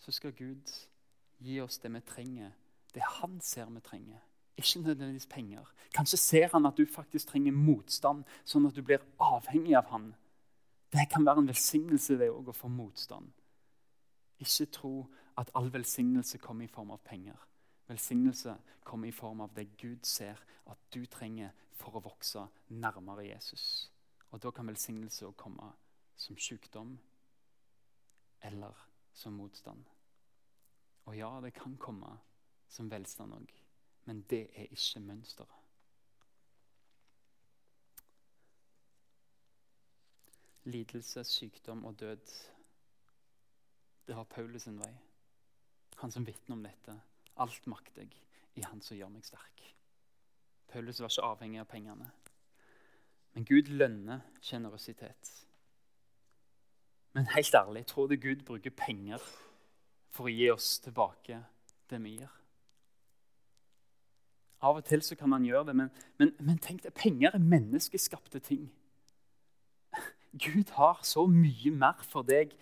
så 0.00 0.12
skal 0.12 0.32
Gud 0.32 0.72
gi 1.38 1.60
oss 1.60 1.78
det 1.78 1.92
vi 1.92 2.00
trenger, 2.00 2.50
det 2.94 3.02
Han 3.20 3.40
ser 3.40 3.68
vi 3.68 3.80
trenger. 3.80 4.24
Ikke 4.56 4.80
nødvendigvis 4.80 5.26
penger. 5.26 5.64
Kanskje 5.94 6.18
ser 6.18 6.48
han 6.52 6.66
at 6.66 6.76
du 6.76 6.86
faktisk 6.86 7.28
trenger 7.28 7.52
motstand, 7.52 8.24
sånn 8.44 8.66
at 8.66 8.76
du 8.76 8.82
blir 8.82 9.04
avhengig 9.20 9.76
av 9.76 9.88
han. 9.92 10.12
Det 10.92 11.08
kan 11.10 11.24
være 11.26 11.44
en 11.44 11.48
velsignelse 11.48 12.18
det 12.20 12.28
å 12.30 12.52
få 12.52 12.68
motstand. 12.68 13.30
Ikke 14.38 14.66
tro 14.66 14.92
at 15.38 15.50
all 15.54 15.72
velsignelse 15.72 16.38
kommer 16.38 16.64
i 16.64 16.72
form 16.72 16.90
av 16.90 17.00
penger. 17.04 17.38
Velsignelse 17.88 18.56
kommer 18.84 19.08
i 19.08 19.12
form 19.12 19.40
av 19.40 19.54
det 19.54 19.76
Gud 19.76 20.04
ser 20.06 20.40
at 20.66 20.78
du 20.94 21.06
trenger 21.06 21.52
for 21.72 21.96
å 21.96 22.04
vokse 22.04 22.44
nærmere 22.68 23.26
Jesus. 23.26 23.90
Og 24.30 24.42
Da 24.42 24.50
kan 24.50 24.66
velsignelse 24.66 25.26
òg 25.26 25.36
komme 25.36 25.72
som 26.16 26.36
sykdom 26.36 26.98
eller 28.42 28.88
som 29.12 29.32
motstand. 29.32 29.84
Og 31.06 31.16
ja, 31.16 31.40
det 31.40 31.52
kan 31.54 31.76
komme 31.76 32.18
som 32.68 32.90
velstand 32.90 33.34
òg. 33.34 33.61
Men 34.04 34.22
det 34.30 34.48
er 34.54 34.70
ikke 34.70 35.00
mønsteret. 35.00 35.58
Lidelse, 40.64 41.24
sykdom 41.24 41.84
og 41.84 42.00
død. 42.00 42.26
Det 44.06 44.14
har 44.14 44.24
Paulus 44.24 44.66
en 44.66 44.78
vei. 44.78 44.92
Han 45.96 46.10
som 46.10 46.26
vitner 46.26 46.56
om 46.56 46.62
dette. 46.62 46.94
Alt 47.36 47.66
makter 47.66 48.02
jeg 48.02 48.18
i 48.54 48.62
Han 48.68 48.80
som 48.80 48.96
gjør 48.96 49.08
meg 49.08 49.24
sterk. 49.24 49.62
Paulus 50.68 51.00
var 51.00 51.10
ikke 51.10 51.28
avhengig 51.28 51.60
av 51.60 51.70
pengene. 51.70 52.10
Men 53.32 53.46
Gud 53.48 53.70
lønner 53.72 54.20
sjenerøsitet. 54.40 55.30
Men 57.12 57.26
helt 57.26 57.54
ærlig, 57.54 57.86
tror 57.86 58.06
du 58.06 58.16
Gud 58.16 58.44
bruker 58.44 58.70
penger 58.70 59.24
for 60.12 60.28
å 60.28 60.32
gi 60.32 60.48
oss 60.52 60.78
tilbake 60.84 61.42
det 61.90 62.00
vi 62.04 62.16
gir? 62.18 62.41
Av 64.62 64.78
og 64.78 64.84
til 64.86 65.02
så 65.02 65.16
kan 65.18 65.30
man 65.32 65.44
gjøre 65.44 65.66
det, 65.70 65.76
men, 65.76 65.90
men, 66.18 66.32
men 66.38 66.58
tenk 66.62 66.84
deg, 66.84 66.94
penger 66.94 67.34
er 67.34 67.42
menneskeskapte 67.42 68.38
ting. 68.46 68.68
Gud 70.32 70.70
har 70.78 71.00
så 71.04 71.26
mye 71.26 71.72
mer 71.74 72.04
for 72.08 72.24
deg 72.24 72.54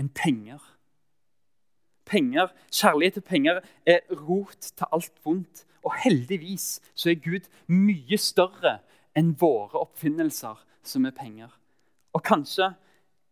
enn 0.00 0.10
penger. 0.12 0.60
Penger, 2.04 2.50
Kjærlighet 2.72 3.20
til 3.20 3.24
penger 3.24 3.60
er 3.86 4.02
rot 4.26 4.72
til 4.76 4.90
alt 4.92 5.22
vondt. 5.24 5.64
Og 5.84 5.92
heldigvis 6.00 6.80
så 6.96 7.10
er 7.12 7.20
Gud 7.20 7.48
mye 7.68 8.16
større 8.18 8.78
enn 9.16 9.34
våre 9.40 9.82
oppfinnelser, 9.84 10.56
som 10.82 11.04
er 11.04 11.16
penger. 11.16 11.52
Og 12.16 12.22
kanskje 12.24 12.70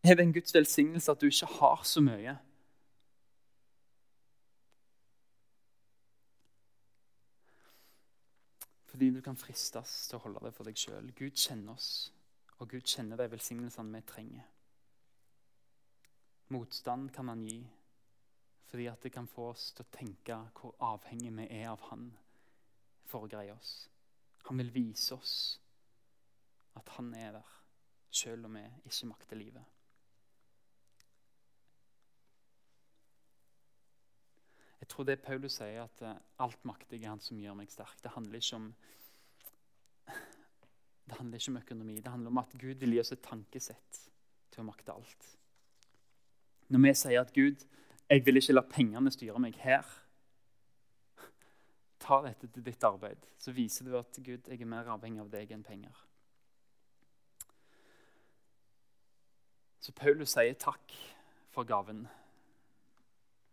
er 0.05 0.17
det 0.17 0.25
en 0.27 0.35
Guds 0.35 0.55
velsignelse 0.55 1.13
at 1.13 1.21
du 1.21 1.31
ikke 1.31 1.49
har 1.59 1.81
så 1.89 2.03
mye. 2.05 2.37
Fordi 8.93 9.11
du 9.11 9.23
kan 9.25 9.39
fristes 9.41 9.93
til 10.09 10.19
å 10.19 10.25
holde 10.27 10.43
det 10.45 10.51
for 10.53 10.69
deg 10.69 10.77
sjøl. 10.77 11.07
Gud 11.17 11.39
kjenner 11.41 11.73
oss, 11.73 12.11
og 12.59 12.69
Gud 12.69 12.85
kjenner 12.85 13.17
de 13.17 13.31
velsignelsene 13.33 13.97
vi 13.97 14.03
trenger. 14.05 14.51
Motstand 16.53 17.09
kan 17.17 17.33
han 17.33 17.47
gi 17.49 17.63
fordi 18.69 18.87
at 18.89 19.03
det 19.05 19.13
kan 19.13 19.29
få 19.29 19.51
oss 19.51 19.71
til 19.77 19.85
å 19.85 19.93
tenke 19.93 20.37
hvor 20.57 20.77
avhengig 20.85 21.33
vi 21.37 21.45
er 21.59 21.71
av 21.71 21.81
han 21.91 22.07
for 23.09 23.25
å 23.25 23.33
greie 23.33 23.53
oss. 23.53 23.73
Han 24.49 24.61
vil 24.61 24.73
vise 24.73 25.17
oss 25.17 25.35
at 26.77 26.93
han 26.99 27.11
er 27.17 27.39
der, 27.39 27.51
sjøl 28.13 28.45
om 28.49 28.61
vi 28.61 28.65
ikke 28.89 29.09
makter 29.11 29.41
livet. 29.41 29.72
Tror 34.93 35.09
det 35.09 35.23
Paulus 35.25 35.57
sier, 35.57 35.87
at 35.87 36.03
eh, 36.05 36.19
alt 36.45 36.65
maktig 36.69 37.01
er 37.01 37.15
han 37.15 37.23
som 37.23 37.41
gjør 37.41 37.57
meg 37.57 37.71
sterk. 37.73 37.97
Det 38.05 38.13
handler 38.15 38.43
ikke 38.43 38.59
om 38.59 38.73
det 41.13 41.19
handler 41.19 41.41
ikke 41.41 41.51
om 41.51 41.57
økonomi. 41.57 41.97
Det 42.01 42.11
handler 42.11 42.31
om 42.31 42.39
at 42.39 42.53
Gud 42.61 42.75
vil 42.81 42.95
gi 42.95 43.01
oss 43.01 43.13
et 43.13 43.25
tankesett 43.25 43.99
til 44.53 44.63
å 44.63 44.67
makte 44.69 44.95
alt. 44.95 45.27
Når 46.73 46.85
vi 46.85 46.93
sier 46.97 47.21
at 47.21 47.33
Gud, 47.35 47.65
jeg 48.09 48.25
vil 48.27 48.41
ikke 48.41 48.55
la 48.55 48.65
pengene 48.69 49.13
styre 49.13 49.41
meg 49.43 49.59
her 49.61 49.89
Ta 52.05 52.23
dette 52.25 52.49
til 52.49 52.65
ditt 52.65 52.85
arbeid, 52.85 53.21
så 53.39 53.53
viser 53.53 53.89
du 53.89 53.99
at 53.99 54.19
Gud, 54.25 54.49
jeg 54.49 54.61
er 54.61 54.69
mer 54.69 54.89
avhengig 54.95 55.23
av 55.23 55.31
deg 55.33 55.53
enn 55.55 55.65
penger. 55.67 56.01
Så 59.83 59.93
Paulus 59.99 60.35
sier 60.35 60.55
takk 60.59 60.95
for 61.53 61.67
gaven, 61.67 62.05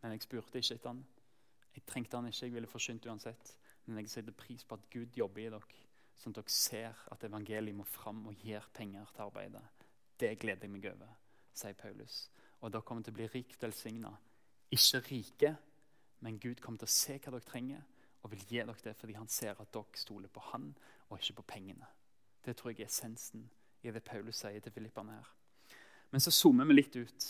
men 0.01 0.13
jeg 0.15 0.27
spurte 0.27 0.62
ikke 0.62 0.77
etter 0.77 0.93
den. 0.93 1.05
Jeg 1.76 1.86
trengte 1.88 2.18
han 2.18 2.28
ikke, 2.30 2.46
jeg 2.46 2.54
ville 2.54 2.70
forsynt 2.70 3.06
uansett. 3.06 3.54
Men 3.86 4.04
jeg 4.04 4.10
setter 4.10 4.36
pris 4.38 4.66
på 4.66 4.78
at 4.78 4.90
Gud 4.94 5.16
jobber 5.18 5.42
i 5.42 5.50
dere, 5.50 5.86
sånn 6.20 6.36
at 6.36 6.42
dere 6.42 6.54
ser 6.54 7.04
at 7.14 7.24
evangeliet 7.26 7.78
må 7.78 7.86
fram 7.88 8.26
og 8.30 8.44
gir 8.44 8.66
penger 8.76 9.10
til 9.16 9.26
arbeidet. 9.26 9.64
Det 10.20 10.36
gleder 10.40 10.68
jeg 10.68 10.74
meg 10.74 10.90
over, 10.92 11.14
sier 11.56 11.78
Paulus. 11.80 12.20
Og 12.60 12.74
dere 12.74 12.86
kommer 12.86 13.06
til 13.06 13.16
å 13.16 13.18
bli 13.18 13.30
rikt 13.34 13.64
velsigna. 13.64 14.12
Ikke 14.76 15.02
rike, 15.08 15.54
men 16.26 16.38
Gud 16.44 16.62
kommer 16.62 16.84
til 16.84 16.90
å 16.90 16.98
se 16.98 17.18
hva 17.18 17.34
dere 17.34 17.48
trenger, 17.48 17.86
og 18.20 18.34
vil 18.34 18.44
gi 18.50 18.60
dere 18.60 18.84
det 18.84 18.96
fordi 19.00 19.16
han 19.16 19.32
ser 19.32 19.56
at 19.58 19.74
dere 19.74 20.02
stoler 20.02 20.30
på 20.30 20.44
han 20.52 20.70
og 21.08 21.18
ikke 21.18 21.40
på 21.40 21.48
pengene. 21.56 21.88
Det 22.46 22.58
tror 22.58 22.74
jeg 22.74 22.84
er 22.84 22.92
essensen 22.92 23.48
i 23.82 23.92
det 23.96 24.04
Paulus 24.04 24.44
sier 24.44 24.60
til 24.62 24.76
filipperne 24.76 25.16
her. 25.16 25.30
Men 26.12 26.22
så 26.22 26.34
zoomer 26.34 26.68
vi 26.68 26.76
litt 26.76 26.96
ut 27.00 27.28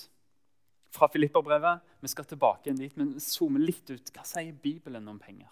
fra 0.94 1.08
Filipperbrevet. 1.12 1.82
Vi 2.02 2.12
skal 2.12 2.26
tilbake 2.26 2.68
igjen 2.68 2.82
dit, 2.82 2.98
men 2.98 3.16
zoome 3.24 3.62
litt 3.62 3.90
ut. 3.90 4.12
Hva 4.14 4.26
sier 4.28 4.54
Bibelen 4.54 5.08
om 5.12 5.20
penger? 5.22 5.52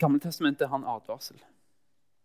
Gamletestamentet 0.00 0.70
har 0.70 0.80
en 0.80 0.88
advarsel. 0.88 1.40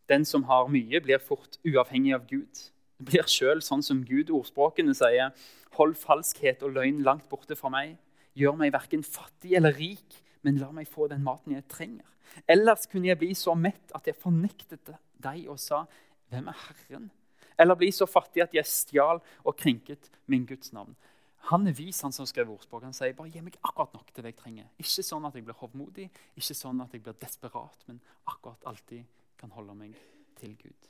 Den 0.10 0.26
som 0.26 0.46
har 0.48 0.70
mye, 0.72 1.02
blir 1.02 1.20
fort 1.20 1.58
uavhengig 1.66 2.14
av 2.16 2.28
Gud. 2.30 2.62
Blir 3.04 3.28
sjøl 3.28 3.60
sånn 3.66 3.84
som 3.84 4.04
Gud. 4.08 4.32
Ordspråkene 4.32 4.96
sier, 4.96 5.34
'Hold 5.76 5.96
falskhet 6.00 6.64
og 6.64 6.72
løgn 6.72 7.04
langt 7.04 7.28
borte 7.30 7.56
fra 7.56 7.70
meg.' 7.70 7.98
'Gjør 8.36 8.56
meg 8.56 8.72
verken 8.72 9.04
fattig 9.04 9.56
eller 9.56 9.74
rik, 9.74 10.24
men 10.44 10.58
la 10.58 10.72
meg 10.72 10.88
få 10.88 11.08
den 11.08 11.24
maten 11.24 11.54
jeg 11.54 11.68
trenger. 11.68 12.06
Ellers 12.48 12.86
kunne 12.86 13.08
jeg 13.08 13.18
bli 13.18 13.34
så 13.34 13.56
mett 13.56 13.92
at 13.96 14.08
jeg 14.08 14.16
fornektet 14.16 14.92
deg 15.24 15.48
og 15.50 15.60
sa, 15.60 15.86
hvem 16.30 16.48
er 16.48 16.58
Herren? 16.66 17.12
Eller 17.58 17.76
bli 17.80 17.92
så 17.92 18.08
fattig 18.10 18.44
at 18.44 18.54
jeg 18.54 18.68
stjal 18.68 19.22
og 19.44 19.58
krenket 19.58 20.10
min 20.28 20.46
Guds 20.46 20.74
navn. 20.74 20.96
Han 21.52 21.68
er 21.68 21.76
vis, 21.78 22.02
han 22.02 22.14
som 22.16 22.26
skrev 22.26 22.50
ordspråk. 22.50 22.88
Han 22.88 22.96
sier 22.96 23.14
bare 23.14 23.30
gi 23.30 23.44
meg 23.46 23.58
akkurat 23.62 23.94
nok 23.94 24.10
til 24.10 24.26
det 24.26 24.34
jeg 24.34 24.40
trenger. 24.40 24.70
Ikke 24.82 25.06
sånn 25.06 25.28
at 25.30 25.36
jeg 25.38 25.46
blir 25.46 25.58
hovmodig, 25.60 26.08
ikke 26.34 26.58
sånn 26.58 26.82
at 26.82 26.96
jeg 26.96 27.04
blir 27.06 27.18
desperat, 27.22 27.86
men 27.86 28.02
akkurat 28.26 28.66
alltid 28.66 29.06
kan 29.38 29.54
holde 29.54 29.76
meg 29.78 29.94
til 30.40 30.56
Gud. 30.58 30.88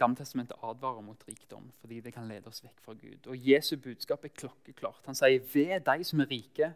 Gammeltestamentet 0.00 0.56
advarer 0.64 1.04
mot 1.04 1.26
rikdom 1.28 1.66
fordi 1.82 1.98
det 2.00 2.14
kan 2.14 2.28
lede 2.30 2.48
oss 2.48 2.62
vekk 2.64 2.80
fra 2.80 2.94
Gud. 2.96 3.28
Og 3.28 3.50
Jesu 3.50 3.74
budskap 3.76 4.24
er 4.24 4.32
klokkeklart. 4.32 5.04
Han 5.04 5.18
sier 5.18 5.44
'ved 5.44 5.84
de 5.84 6.04
som 6.04 6.20
er 6.20 6.30
rike', 6.32 6.72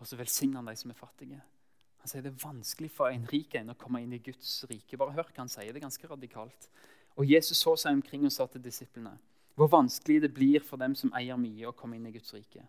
og 0.00 0.06
så 0.06 0.16
velsigner 0.16 0.58
han 0.58 0.66
de 0.66 0.76
som 0.76 0.90
er 0.90 0.94
fattige. 0.94 1.40
Han 2.02 2.10
sier 2.10 2.22
det 2.24 2.32
er 2.32 2.42
vanskelig 2.44 2.90
for 2.94 3.10
en 3.10 3.26
rik 3.30 3.54
en 3.58 3.72
å 3.74 3.78
komme 3.78 4.02
inn 4.02 4.14
i 4.14 4.22
Guds 4.22 4.64
rike. 4.70 4.96
Bare 4.96 5.16
hør 5.16 5.26
hva 5.28 5.42
han 5.42 5.50
sier. 5.52 5.72
Det 5.72 5.80
er 5.80 5.88
ganske 5.88 6.10
radikalt. 6.10 6.68
Og 7.18 7.26
Jesus 7.26 7.58
så 7.58 7.74
seg 7.76 7.98
omkring 7.98 8.26
og 8.28 8.32
sa 8.34 8.46
til 8.46 8.62
disiplene 8.62 9.16
hvor 9.58 9.72
vanskelig 9.72 10.20
det 10.22 10.28
blir 10.30 10.62
for 10.62 10.78
dem 10.78 10.92
som 10.94 11.10
eier 11.18 11.34
mye, 11.34 11.66
å 11.66 11.74
komme 11.74 11.96
inn 11.98 12.06
i 12.06 12.12
Guds 12.14 12.30
rike. 12.30 12.62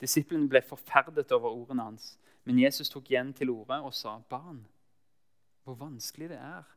Disiplene 0.00 0.50
ble 0.52 0.60
forferdet 0.60 1.32
over 1.32 1.48
ordene 1.48 1.86
hans, 1.86 2.10
men 2.44 2.60
Jesus 2.60 2.92
tok 2.92 3.08
igjen 3.08 3.32
til 3.32 3.48
orde 3.54 3.78
og 3.80 3.94
sa, 3.96 4.18
'Barn, 4.28 4.66
hvor 5.64 5.80
vanskelig 5.80 6.28
det 6.28 6.36
er 6.36 6.68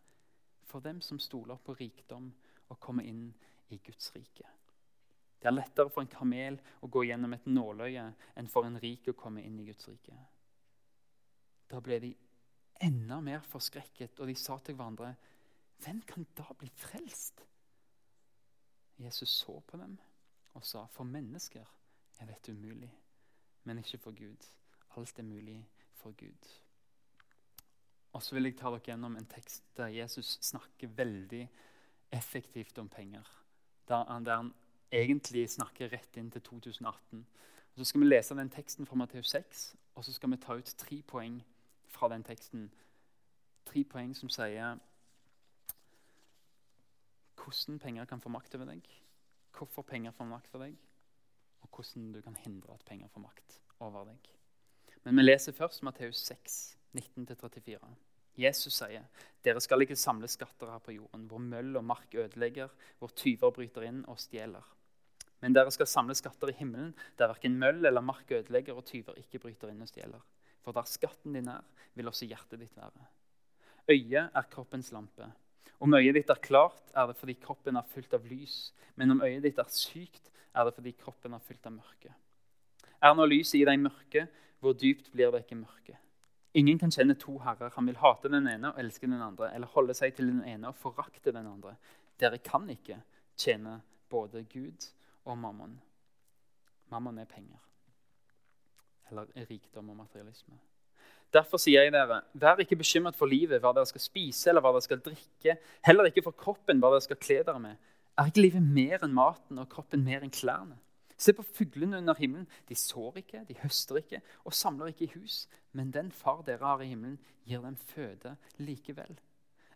for 0.64 0.80
dem 0.80 1.02
som 1.02 1.20
stoler 1.20 1.60
på 1.60 1.76
rikdom, 1.76 2.32
å 2.72 2.80
komme 2.80 3.04
inn 3.04 3.34
i 3.70 3.82
Guds 3.84 4.16
rike.' 4.16 4.48
Det 5.42 5.50
er 5.52 5.60
lettere 5.60 5.90
for 5.90 6.02
en 6.02 6.08
kamel 6.08 6.56
å 6.80 6.88
gå 6.88 7.04
gjennom 7.04 7.34
et 7.34 7.46
nåløye 7.46 8.14
enn 8.40 8.48
for 8.48 8.64
en 8.64 8.80
rik 8.80 9.10
å 9.12 9.14
komme 9.14 9.44
inn 9.44 9.60
i 9.60 9.66
Guds 9.68 9.90
rike. 9.90 10.16
Da 11.74 11.80
ble 11.82 11.98
de 11.98 12.12
enda 12.86 13.18
mer 13.26 13.42
forskrekket, 13.50 14.20
og 14.22 14.30
de 14.30 14.36
sa 14.38 14.60
til 14.60 14.76
hverandre, 14.76 15.16
'Hvem 15.80 16.02
kan 16.02 16.26
da 16.38 16.44
bli 16.58 16.70
frelst?' 16.70 17.46
Jesus 19.00 19.30
så 19.30 19.60
på 19.60 19.78
dem 19.78 20.00
og 20.54 20.64
sa, 20.64 20.86
'For 20.86 21.04
mennesker 21.04 21.66
er 22.20 22.26
dette 22.26 22.52
umulig, 22.52 23.00
men 23.64 23.78
ikke 23.78 23.98
for 23.98 24.12
Gud.' 24.12 24.50
Alt 24.98 25.20
er 25.20 25.24
mulig 25.24 25.70
for 25.94 26.12
Gud. 26.12 26.50
Og 28.14 28.24
så 28.24 28.36
vil 28.36 28.44
jeg 28.44 28.58
ta 28.58 28.70
dere 28.70 28.80
gjennom 28.80 29.16
en 29.18 29.26
tekst 29.26 29.64
der 29.78 29.88
Jesus 29.88 30.38
snakker 30.42 30.88
veldig 30.88 31.50
effektivt 32.12 32.78
om 32.78 32.90
penger. 32.90 33.44
Der, 33.88 34.20
der 34.20 34.36
han 34.36 34.54
egentlig 34.92 35.50
snakker 35.50 35.92
rett 35.92 36.18
inn 36.18 36.32
til 36.32 36.42
2018. 36.42 37.26
Og 37.74 37.78
så 37.78 37.86
skal 37.86 38.02
vi 38.02 38.06
lese 38.06 38.36
den 38.36 38.50
teksten 38.50 38.86
fra 38.86 38.96
Matteus 38.96 39.30
6, 39.30 39.76
og 39.96 40.06
så 40.06 40.14
skal 40.14 40.32
vi 40.32 40.38
ta 40.38 40.54
ut 40.54 40.76
tre 40.78 41.02
poeng 41.02 41.44
fra 41.94 42.10
den 42.12 42.26
teksten. 42.28 42.68
Tre 43.70 43.84
poeng 43.88 44.16
som 44.18 44.32
sier 44.34 44.80
hvordan 47.44 47.80
penger 47.80 48.08
kan 48.08 48.22
få 48.24 48.32
makt 48.32 48.56
over 48.56 48.70
deg, 48.72 48.88
hvorfor 49.58 49.84
penger 49.88 50.16
får 50.16 50.30
makt 50.30 50.56
over 50.56 50.66
deg, 50.66 50.78
og 51.64 51.76
hvordan 51.76 52.12
du 52.14 52.22
kan 52.24 52.38
hindre 52.40 52.76
at 52.76 52.86
penger 52.88 53.12
får 53.12 53.24
makt 53.26 53.60
over 53.84 54.08
deg. 54.08 54.32
Men 55.04 55.20
vi 55.20 55.26
leser 55.26 55.56
først 55.56 55.84
Matteus 55.84 56.24
6, 56.24 56.78
19-34. 56.96 57.80
Jesus 58.38 58.74
sier, 58.74 59.04
'Dere 59.44 59.62
skal 59.62 59.84
ikke 59.84 59.96
samle 60.00 60.28
skatter 60.28 60.72
her 60.72 60.80
på 60.80 60.96
jorden, 60.96 61.28
hvor 61.28 61.38
møll 61.38 61.76
og 61.78 61.84
mark 61.86 62.16
ødelegger, 62.16 62.72
hvor 63.00 63.12
tyver 63.16 63.52
bryter 63.52 63.86
inn 63.90 64.06
og 64.08 64.20
stjeler.' 64.20 64.72
Men 65.42 65.54
dere 65.54 65.72
skal 65.76 65.88
samle 65.88 66.16
skatter 66.16 66.50
i 66.50 66.56
himmelen, 66.56 66.94
der 67.20 67.28
verken 67.28 67.60
møll 67.60 67.86
eller 67.86 68.02
mark 68.02 68.32
ødelegger 68.32 68.74
og 68.80 68.86
tyver 68.86 69.18
ikke 69.20 69.40
bryter 69.44 69.74
inn 69.74 69.82
og 69.82 69.90
stjeler. 69.92 70.22
For 70.64 70.76
der 70.76 70.88
skatten 70.88 71.36
din 71.36 71.50
er, 71.52 71.64
vil 71.94 72.10
også 72.10 72.28
hjertet 72.30 72.62
ditt 72.62 72.76
være. 72.78 73.08
Øyet 73.92 74.30
er 74.34 74.50
kroppens 74.52 74.92
lampe. 74.96 75.28
Om 75.84 75.94
øyet 75.94 76.16
ditt 76.16 76.30
er 76.32 76.40
klart, 76.40 76.92
er 76.96 77.10
det 77.10 77.18
fordi 77.20 77.34
kroppen 77.34 77.76
er 77.76 77.90
fylt 77.92 78.14
av 78.16 78.26
lys. 78.26 78.74
Men 78.96 79.12
om 79.12 79.22
øyet 79.22 79.44
ditt 79.44 79.60
er 79.60 79.68
sykt, 79.68 80.32
er 80.56 80.66
det 80.66 80.76
fordi 80.78 80.94
kroppen 80.96 81.34
er 81.34 81.44
fylt 81.44 81.66
av 81.68 81.76
mørke. 81.76 82.14
Er 83.04 83.16
nå 83.18 83.26
lyset 83.28 83.60
i 83.60 83.66
deg 83.68 83.82
mørke, 83.84 84.28
hvor 84.64 84.78
dypt 84.80 85.12
blir 85.12 85.34
det 85.34 85.44
ikke 85.44 85.60
mørke? 85.60 85.98
Ingen 86.56 86.78
kan 86.80 86.94
kjenne 86.94 87.18
to 87.20 87.36
herrer. 87.42 87.74
Han 87.76 87.90
vil 87.90 88.00
hate 88.00 88.30
den 88.32 88.48
ene 88.48 88.72
og 88.72 88.80
elske 88.80 89.10
den 89.10 89.22
andre, 89.22 89.50
eller 89.56 89.68
holde 89.74 89.96
seg 89.98 90.16
til 90.16 90.30
den 90.30 90.44
ene 90.48 90.70
og 90.70 90.78
forakte 90.80 91.34
den 91.34 91.50
andre. 91.50 91.76
Dere 92.22 92.38
kan 92.38 92.70
ikke 92.70 93.02
tjene 93.36 93.82
både 94.10 94.46
Gud 94.54 94.88
og 95.26 95.38
mammon. 95.38 95.80
Mammon 96.94 97.18
er 97.18 97.26
penger. 97.26 97.60
Eller 99.14 99.50
rikdom 99.50 99.92
og 99.94 100.00
materialisme. 100.02 100.58
Derfor 101.34 101.58
sier 101.58 101.86
jeg 101.86 101.94
dere, 101.94 102.20
vær 102.38 102.62
ikke 102.62 102.78
bekymret 102.78 103.18
for 103.18 103.30
livet, 103.30 103.62
hva 103.62 103.72
dere 103.74 103.90
skal 103.90 104.02
spise 104.02 104.52
eller 104.52 104.62
hva 104.62 104.74
dere 104.76 104.86
skal 104.86 105.02
drikke. 105.02 105.56
Heller 105.86 106.10
ikke 106.10 106.26
for 106.28 106.38
kroppen, 106.38 106.82
hva 106.82 106.92
dere 106.94 107.06
skal 107.06 107.18
kle 107.22 107.40
dere 107.46 107.62
med. 107.62 107.80
Er 108.18 108.30
ikke 108.30 108.44
livet 108.44 108.66
mer 108.76 109.06
enn 109.06 109.16
maten 109.18 109.62
og 109.62 109.70
kroppen 109.72 110.04
mer 110.06 110.22
enn 110.22 110.34
klærne? 110.34 110.78
Se 111.18 111.34
på 111.34 111.46
fuglene 111.56 111.98
under 112.02 112.18
himmelen. 112.20 112.46
De 112.70 112.76
sår 112.78 113.22
ikke, 113.24 113.42
de 113.48 113.58
høster 113.64 114.02
ikke 114.02 114.22
og 114.44 114.54
samler 114.54 114.92
ikke 114.92 115.08
i 115.08 115.14
hus. 115.16 115.48
Men 115.74 115.94
den 115.94 116.12
far 116.14 116.44
dere 116.46 116.66
har 116.66 116.84
i 116.84 116.92
himmelen, 116.92 117.18
gir 117.48 117.64
dem 117.66 117.80
føde 117.94 118.36
likevel. 118.62 119.18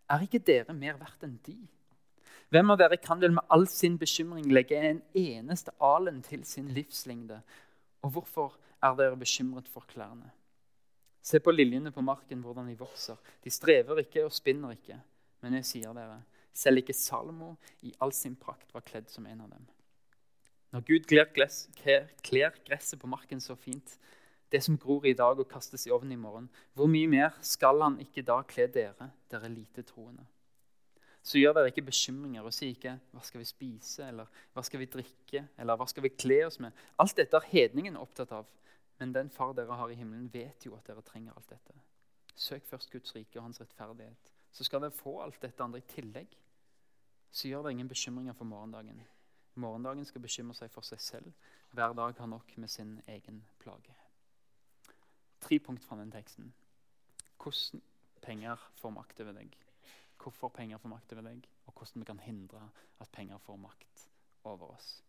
Er 0.10 0.24
ikke 0.24 0.44
dere 0.46 0.78
mer 0.78 1.00
verdt 1.02 1.26
enn 1.26 1.40
de? 1.48 1.58
Hvem 2.54 2.72
av 2.72 2.78
dere 2.80 3.00
kan 3.02 3.20
vel 3.20 3.34
med 3.36 3.50
all 3.52 3.66
sin 3.68 3.98
bekymring 4.00 4.46
legge 4.54 4.78
en 4.78 5.02
eneste 5.18 5.74
alen 5.84 6.22
til 6.24 6.46
sin 6.48 6.70
livslengde? 6.72 7.42
Og 8.06 8.14
hvorfor 8.16 8.56
er 8.84 8.98
dere 8.98 9.18
bekymret 9.18 9.68
for 9.68 9.86
klærne? 9.90 10.32
Se 11.22 11.40
på 11.44 11.52
liljene 11.52 11.92
på 11.92 12.02
marken, 12.02 12.42
hvordan 12.42 12.70
de 12.70 12.78
vokser. 12.80 13.18
De 13.44 13.52
strever 13.52 14.04
ikke 14.04 14.26
og 14.26 14.32
spinner 14.32 14.76
ikke. 14.78 15.00
Men 15.42 15.58
jeg 15.60 15.66
sier 15.66 15.96
dere, 15.96 16.22
selv 16.54 16.82
ikke 16.82 16.96
Salomo 16.96 17.56
i 17.86 17.94
all 18.02 18.14
sin 18.16 18.36
prakt 18.36 18.74
var 18.74 18.86
kledd 18.88 19.10
som 19.12 19.26
en 19.30 19.42
av 19.44 19.50
dem. 19.52 19.66
Når 20.72 20.86
Gud 20.88 21.06
kler, 21.08 22.08
kler 22.24 22.56
gresset 22.68 23.00
på 23.00 23.10
marken 23.10 23.42
så 23.42 23.56
fint, 23.56 23.98
det 24.52 24.64
som 24.64 24.78
gror 24.80 25.06
i 25.06 25.16
dag 25.18 25.40
og 25.40 25.50
kastes 25.52 25.86
i 25.88 25.92
ovnen 25.92 26.16
i 26.16 26.20
morgen, 26.20 26.48
hvor 26.74 26.88
mye 26.92 27.08
mer 27.12 27.36
skal 27.44 27.82
han 27.84 28.00
ikke 28.04 28.24
da 28.28 28.40
kle 28.48 28.68
dere, 28.72 29.12
dere 29.32 29.52
lite 29.52 29.84
troende? 29.88 30.24
Så 31.24 31.42
gjør 31.42 31.58
dere 31.58 31.72
ikke 31.74 31.90
bekymringer 31.90 32.46
og 32.46 32.54
sier 32.56 32.72
ikke 32.72 33.00
'hva 33.12 33.24
skal 33.24 33.40
vi 33.40 33.46
spise', 33.46 34.08
eller 34.08 34.26
'hva 34.54 34.64
skal 34.64 34.80
vi 34.80 34.86
drikke', 34.86 35.48
eller 35.58 35.76
'hva 35.76 35.88
skal 35.88 36.04
vi 36.04 36.10
kle 36.10 36.46
oss 36.46 36.60
med'? 36.60 36.72
Alt 37.00 37.18
dette 37.18 37.36
er 37.36 37.52
hedningen 37.52 37.98
opptatt 37.98 38.32
av. 38.32 38.46
Men 39.00 39.14
den 39.14 39.30
far 39.30 39.54
dere 39.54 39.76
har 39.78 39.90
i 39.90 39.96
himmelen, 39.96 40.34
vet 40.34 40.66
jo 40.66 40.76
at 40.76 40.88
dere 40.88 41.02
trenger 41.06 41.34
alt 41.38 41.50
dette. 41.50 41.74
Søk 42.36 42.66
først 42.66 42.92
Guds 42.92 43.16
rike 43.16 43.40
og 43.40 43.44
hans 43.44 43.62
rettferdighet. 43.62 44.34
Så 44.52 44.64
skal 44.64 44.82
dere 44.82 44.92
få 44.92 45.20
alt 45.22 45.42
dette 45.42 45.64
andre 45.64 45.82
i 45.82 45.90
tillegg. 45.90 46.38
Så 47.32 47.48
gjør 47.48 47.62
dere 47.66 47.72
ingen 47.78 47.90
bekymringer 47.90 48.34
for 48.34 48.46
morgendagen. 48.46 49.02
Morgendagen 49.56 50.06
skal 50.06 50.22
bekymre 50.22 50.56
seg 50.58 50.72
for 50.72 50.86
seg 50.86 51.02
selv. 51.02 51.32
Hver 51.72 51.94
dag 51.94 52.14
har 52.18 52.30
nok 52.30 52.58
med 52.58 52.70
sin 52.70 53.02
egen 53.08 53.44
plage. 53.60 53.94
Tre 55.42 55.60
punkt 55.60 55.86
fra 55.86 55.98
den 55.98 56.12
teksten. 56.12 56.54
Hvordan 57.38 57.82
penger 58.22 58.70
får 58.76 58.90
makt 58.90 59.20
over 59.22 59.34
deg. 59.38 59.58
Hvorfor 60.24 60.50
penger 60.50 60.78
får 60.78 60.90
makt 60.90 61.14
over 61.14 61.30
deg, 61.30 61.44
og 61.66 61.74
hvordan 61.74 62.02
vi 62.02 62.06
kan 62.06 62.20
hindre 62.20 62.70
at 63.00 63.10
penger 63.14 63.38
får 63.38 63.56
makt 63.56 64.10
over 64.44 64.74
oss. 64.74 65.04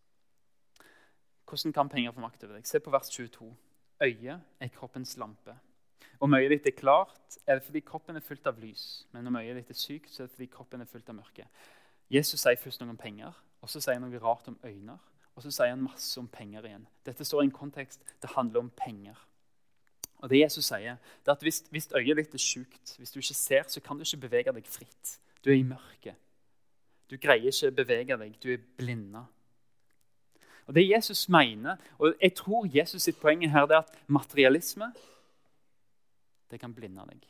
Hvordan 1.49 1.73
kan 1.73 1.89
penger 1.89 2.11
få 2.11 2.19
makt 2.19 2.43
over 2.43 2.53
deg? 2.53 2.67
Se 2.67 2.79
på 2.79 2.93
vers 2.93 3.09
22. 3.09 3.55
Øyet 4.03 4.39
er 4.59 4.67
kroppens 4.67 5.17
lampe. 5.17 5.55
Om 6.19 6.33
øyet 6.33 6.51
ditt 6.51 6.67
er 6.67 6.79
klart, 6.79 7.37
er 7.47 7.59
det 7.59 7.63
fordi 7.63 7.79
kroppen 7.79 8.15
er 8.15 8.23
fullt 8.23 8.47
av 8.47 8.59
lys. 8.59 9.07
Men 9.11 9.27
om 9.27 9.35
øyet 9.35 9.55
ditt 9.55 9.69
er 9.69 9.79
sykt, 9.79 10.11
så 10.11 10.23
er 10.23 10.27
det 10.27 10.35
fordi 10.35 10.45
kroppen 10.51 10.81
er 10.81 10.85
fullt 10.85 11.09
av 11.09 11.15
mørke. 11.15 11.47
Jesus 12.09 12.41
sier 12.41 12.59
først 12.59 12.81
noe 12.81 12.89
om 12.89 12.97
penger, 12.99 13.35
og 13.61 13.69
så 13.69 13.81
sier 13.81 13.99
han 13.99 14.07
noe 14.07 14.21
rart 14.23 14.47
om 14.47 14.59
øyne. 14.65 14.97
Og 15.35 15.43
så 15.43 15.51
sier 15.51 15.71
han 15.71 15.83
masse 15.83 16.19
om 16.19 16.27
penger 16.27 16.65
igjen. 16.67 16.87
Dette 17.05 17.25
står 17.25 17.43
i 17.43 17.47
en 17.47 17.55
kontekst 17.55 18.03
det 18.21 18.31
handler 18.35 18.65
om 18.65 18.71
penger. 18.75 19.19
Og 20.19 20.29
det 20.29 20.41
Jesus 20.41 20.65
sier, 20.67 20.97
det 21.23 21.31
er 21.31 21.37
at 21.37 21.43
hvis, 21.45 21.61
hvis 21.71 21.87
øyet 21.95 22.17
ditt 22.19 22.33
er 22.35 22.43
sjukt, 22.43 22.95
hvis 22.97 23.11
du 23.11 23.19
ikke 23.21 23.37
ser, 23.37 23.63
så 23.67 23.79
kan 23.79 23.95
du 23.95 24.03
ikke 24.03 24.25
bevege 24.27 24.53
deg 24.55 24.67
fritt. 24.67 25.19
Du 25.45 25.51
er 25.51 25.55
i 25.61 25.63
mørket. 25.63 26.15
Du 27.09 27.15
greier 27.17 27.47
ikke 27.47 27.71
å 27.71 27.77
bevege 27.77 28.17
deg. 28.19 28.35
Du 28.43 28.51
er 28.51 28.65
blinda. 28.77 29.23
Og 30.69 30.75
Det 30.75 30.89
Jesus 30.89 31.29
mener, 31.29 31.75
og 31.97 32.15
jeg 32.21 32.33
tror 32.33 32.67
Jesus 32.73 33.01
sitt 33.01 33.17
poeng 33.17 33.41
her 33.51 33.65
det 33.65 33.73
er 33.73 33.79
at 33.79 33.95
materialisme 34.07 34.91
det 36.51 36.59
kan 36.59 36.73
blinde 36.73 37.05
deg. 37.09 37.23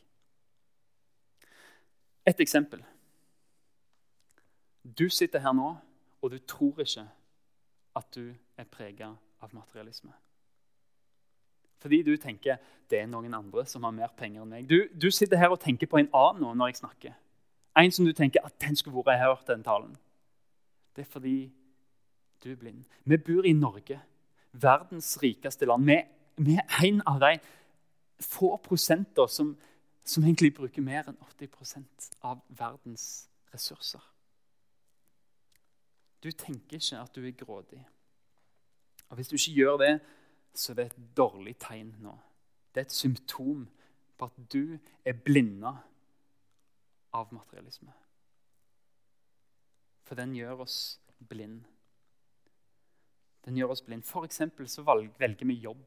Et 2.26 2.40
eksempel. 2.40 2.82
Du 4.98 5.08
sitter 5.08 5.40
her 5.40 5.52
nå, 5.52 5.76
og 6.22 6.30
du 6.30 6.38
tror 6.38 6.80
ikke 6.80 7.06
at 7.96 8.14
du 8.14 8.34
er 8.56 8.64
prega 8.64 9.08
av 9.40 9.54
materialisme. 9.54 10.12
Fordi 11.78 12.02
du 12.02 12.16
tenker 12.16 12.60
det 12.90 13.00
er 13.00 13.06
noen 13.08 13.34
andre 13.34 13.64
som 13.66 13.84
har 13.88 13.94
mer 13.96 14.12
penger 14.16 14.42
enn 14.42 14.52
meg. 14.52 14.68
Du, 14.68 14.84
du 14.92 15.10
sitter 15.10 15.40
her 15.40 15.48
og 15.48 15.60
tenker 15.60 15.88
på 15.88 15.96
en 15.96 16.12
annen 16.12 16.44
nå 16.44 16.52
når 16.54 16.74
jeg 16.74 16.82
snakker. 16.82 17.16
En 17.76 17.92
som 17.92 18.04
du 18.04 18.12
tenker 18.12 18.44
at 18.44 18.60
den 18.60 18.76
skulle 18.76 19.00
vært 19.06 19.24
hørt, 19.24 19.46
den 19.48 19.64
talen. 19.64 19.96
Det 20.96 21.06
er 21.06 21.10
fordi 21.10 21.52
du 22.44 22.56
blind. 22.56 22.84
Vi 23.04 23.16
bor 23.16 23.44
i 23.44 23.52
Norge, 23.52 24.00
verdens 24.52 25.18
rikeste 25.22 25.66
land. 25.66 25.84
Vi, 25.86 25.98
vi 26.36 26.56
er 26.58 26.84
en 26.86 27.02
av 27.06 27.20
de 27.20 27.38
få 28.20 28.56
prosenter 28.64 29.26
som, 29.26 29.56
som 30.04 30.24
egentlig 30.24 30.54
bruker 30.54 30.82
mer 30.82 31.08
enn 31.08 31.18
80% 31.40 32.10
av 32.26 32.40
verdens 32.48 33.28
ressurser. 33.54 34.02
Du 36.20 36.30
tenker 36.30 36.76
ikke 36.76 37.00
at 37.00 37.14
du 37.16 37.24
er 37.24 37.36
grådig. 37.36 37.80
Og 39.08 39.16
Hvis 39.16 39.28
du 39.28 39.34
ikke 39.34 39.56
gjør 39.56 39.76
det, 39.76 40.00
så 40.54 40.72
er 40.72 40.76
det 40.76 40.86
et 40.86 41.16
dårlig 41.16 41.56
tegn 41.58 41.94
nå. 42.02 42.12
Det 42.74 42.80
er 42.80 42.86
et 42.86 42.92
symptom 42.92 43.68
på 44.18 44.24
at 44.24 44.52
du 44.52 44.78
er 45.04 45.16
blinda 45.24 45.72
av 47.12 47.32
materialisme. 47.34 47.92
For 50.04 50.14
den 50.14 50.34
gjør 50.34 50.64
oss 50.66 51.00
blind. 51.28 51.64
Den 53.46 53.56
gjør 53.56 53.74
oss 53.74 53.82
blind. 53.82 54.04
For 54.04 54.26
så 54.30 54.84
velger 54.84 55.46
vi 55.46 55.60
jobb 55.62 55.84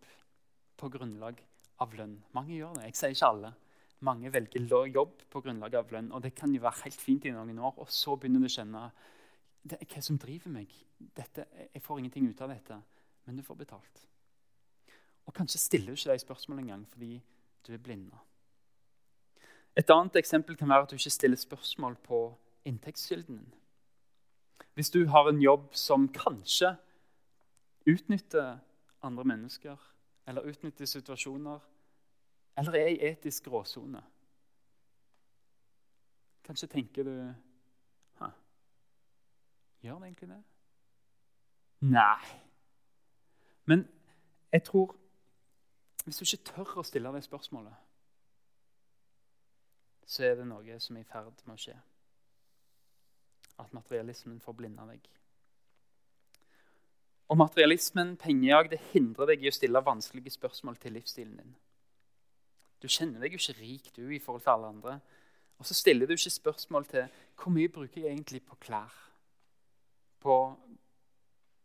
på 0.77 0.89
grunnlag 0.89 1.41
av 1.83 1.93
lønn. 1.97 2.17
Mange 2.33 2.55
gjør 2.55 2.77
det. 2.77 2.89
Jeg 2.89 2.99
sier 2.99 3.15
ikke 3.15 3.31
alle. 3.33 3.53
Mange 4.03 4.31
velger 4.33 4.87
jobb 4.91 5.21
på 5.31 5.41
grunnlag 5.41 5.75
av 5.79 5.91
lønn. 5.91 6.11
og 6.11 6.21
Det 6.21 6.35
kan 6.35 6.53
jo 6.53 6.61
være 6.61 6.83
helt 6.83 7.01
fint 7.01 7.25
i 7.25 7.31
noen 7.31 7.59
år, 7.59 7.77
og 7.77 7.89
så 7.89 8.15
begynner 8.15 8.43
du 8.43 8.49
å 8.49 8.55
kjenne 8.57 8.87
det 9.63 9.77
er 9.79 9.87
hva 9.87 10.01
som 10.03 10.17
driver 10.19 10.51
meg. 10.51 10.71
Dette, 11.15 11.45
jeg 11.73 11.81
får 11.81 11.99
ingenting 11.99 12.27
ut 12.27 12.41
av 12.43 12.51
dette, 12.51 12.81
men 13.25 13.37
du 13.37 13.43
får 13.43 13.61
betalt. 13.61 14.03
Og 15.23 15.35
kanskje 15.35 15.61
stiller 15.61 15.93
du 15.93 15.99
ikke 15.99 16.11
de 16.11 16.19
spørsmålene 16.19 16.65
engang 16.65 16.85
fordi 16.91 17.21
du 17.63 17.71
er 17.73 17.79
blinda. 17.79 18.19
Et 19.79 19.89
annet 19.89 20.19
eksempel 20.19 20.57
kan 20.59 20.69
være 20.69 20.85
at 20.85 20.91
du 20.91 20.97
ikke 20.99 21.15
stiller 21.15 21.39
spørsmål 21.39 21.95
på 22.03 22.19
inntektskilden 22.67 23.39
din. 23.39 23.53
Hvis 24.75 24.91
du 24.91 25.05
har 25.07 25.29
en 25.29 25.41
jobb 25.41 25.71
som 25.77 26.09
kanskje 26.11 26.75
utnytter 27.89 28.57
andre 29.01 29.23
mennesker, 29.23 29.77
eller 30.27 30.41
utnytter 30.41 30.85
situasjoner, 30.85 31.59
eller 32.57 32.75
er 32.77 32.87
i 32.87 32.99
etisk 33.11 33.49
gråsone 33.49 34.03
Kanskje 36.43 36.67
tenker 36.67 37.03
du 37.03 37.33
Gjør 39.83 39.99
det 39.99 40.03
egentlig 40.03 40.29
det? 40.29 40.43
Nei. 41.79 42.23
Men 43.65 43.87
jeg 44.51 44.63
tror 44.63 44.95
Hvis 46.05 46.17
du 46.17 46.23
ikke 46.23 46.51
tør 46.51 46.77
å 46.79 46.83
stille 46.83 47.11
det 47.15 47.23
spørsmålet, 47.23 47.73
så 50.05 50.25
er 50.27 50.33
det 50.35 50.47
noe 50.47 50.79
som 50.83 50.97
er 50.99 51.05
i 51.05 51.07
ferd 51.07 51.45
med 51.45 51.53
å 51.55 51.61
skje. 51.63 51.75
At 53.63 53.71
materialismen 53.73 54.41
får 54.43 54.57
blinde 54.59 54.87
deg. 54.89 55.07
Og 57.31 57.37
materialismen, 57.37 58.17
pengejag, 58.17 58.69
det 58.71 58.81
hindrer 58.91 59.31
deg 59.31 59.43
i 59.43 59.49
å 59.49 59.55
stille 59.55 59.81
vanskelige 59.85 60.35
spørsmål 60.35 60.75
til 60.81 60.97
livsstilen 60.97 61.37
din. 61.39 61.55
Du 62.83 62.89
kjenner 62.91 63.23
deg 63.23 63.33
jo 63.33 63.39
ikke 63.39 63.61
rik 63.61 63.89
du 63.95 64.03
i 64.11 64.19
forhold 64.19 64.43
til 64.43 64.53
alle 64.53 64.73
andre. 64.75 64.99
Og 65.57 65.65
så 65.65 65.77
stiller 65.77 66.09
du 66.09 66.13
ikke 66.17 66.29
spørsmål 66.29 66.85
til 66.91 67.07
hvor 67.39 67.53
mye 67.55 67.71
bruker 67.71 68.03
jeg 68.03 68.11
egentlig 68.11 68.43
på 68.43 68.59
klær 68.59 69.03
på, 70.23 70.35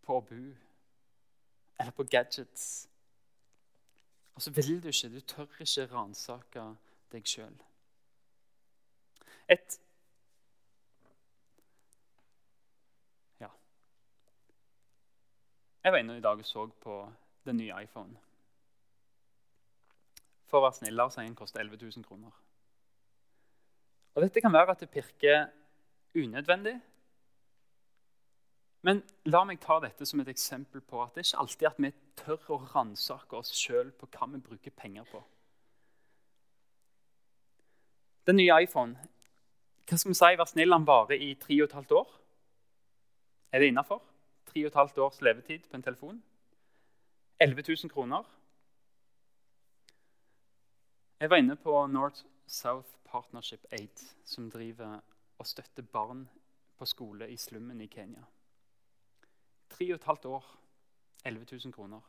på 0.07 0.17
å 0.19 0.25
bo 0.31 0.45
eller 1.79 1.95
på 1.95 2.07
gadgets. 2.11 2.89
Og 4.35 4.43
så 4.43 4.51
vil 4.55 4.83
du 4.83 4.89
ikke, 4.91 5.11
du 5.15 5.21
tør 5.21 5.61
ikke 5.63 5.87
ransake 5.93 6.65
deg 7.13 7.27
sjøl. 7.27 7.55
Et 9.49 9.79
Ja. 13.41 13.49
Jeg 15.85 15.93
var 15.93 15.99
inne 15.99 16.19
i 16.19 16.25
dag 16.25 16.39
og 16.39 16.47
så 16.47 16.67
på 16.83 17.13
den 17.47 17.57
nye 17.57 17.83
iPhone. 17.83 18.17
For 20.49 20.59
å 20.59 20.67
være 20.67 20.79
snill, 20.81 20.97
la 20.97 21.09
en 21.23 21.37
koster 21.37 21.61
11 21.61 21.79
000 21.83 22.05
kroner. 22.05 22.33
Og 24.15 24.23
Dette 24.23 24.41
kan 24.41 24.53
være 24.53 24.75
at 24.75 24.81
det 24.81 24.91
pirker 24.91 25.47
unødvendig, 26.17 26.79
men 28.83 29.03
la 29.27 29.43
meg 29.45 29.59
ta 29.61 29.81
dette 29.83 30.07
som 30.07 30.21
et 30.23 30.31
eksempel 30.31 30.81
på 30.81 31.01
at 31.03 31.15
det 31.15 31.25
er 31.25 31.29
ikke 31.29 31.43
alltid 31.43 31.69
at 31.69 31.81
vi 31.83 31.91
tør 32.21 32.53
å 32.55 32.59
ransake 32.73 33.37
oss 33.37 33.51
sjøl 33.59 33.91
på 33.91 34.07
hva 34.15 34.29
vi 34.33 34.41
bruker 34.43 34.75
penger 34.75 35.07
på. 35.11 35.23
Den 38.29 38.39
nye 38.39 38.63
iPhone 38.63 38.95
hva 39.89 39.97
skal 39.97 40.13
vi 40.13 40.19
si, 40.19 40.37
vær 40.37 40.49
snill, 40.51 40.75
han 40.75 40.85
varer 40.85 41.17
i 41.17 41.31
tre 41.41 41.57
og 41.63 41.71
et 41.71 41.77
halvt 41.79 41.93
år. 41.97 42.09
Er 43.53 43.63
det 43.63 43.71
innafor? 43.73 44.03
Tre 44.59 44.65
og 44.65 44.73
et 44.73 44.75
halvt 44.75 44.99
års 44.99 45.21
levetid 45.23 45.59
på 45.71 45.77
en 45.77 45.83
telefon. 45.83 46.23
11 47.41 47.63
000 47.69 47.91
kroner. 47.91 48.25
Jeg 51.21 51.31
var 51.31 51.37
inne 51.37 51.57
på 51.57 51.87
North 51.87 52.25
South 52.47 52.89
Partnership 53.05 53.67
Aid, 53.71 54.03
som 54.25 54.51
driver 54.51 55.01
og 55.39 55.47
støtter 55.47 55.83
barn 55.83 56.29
på 56.77 56.85
skole 56.85 57.31
i 57.31 57.37
slummen 57.37 57.81
i 57.81 57.87
Kenya. 57.87 58.25
Tre 59.71 59.93
og 59.93 60.01
et 60.01 60.05
halvt 60.05 60.25
år, 60.25 60.59
11 61.25 61.47
000 61.53 61.73
kroner. 61.73 62.01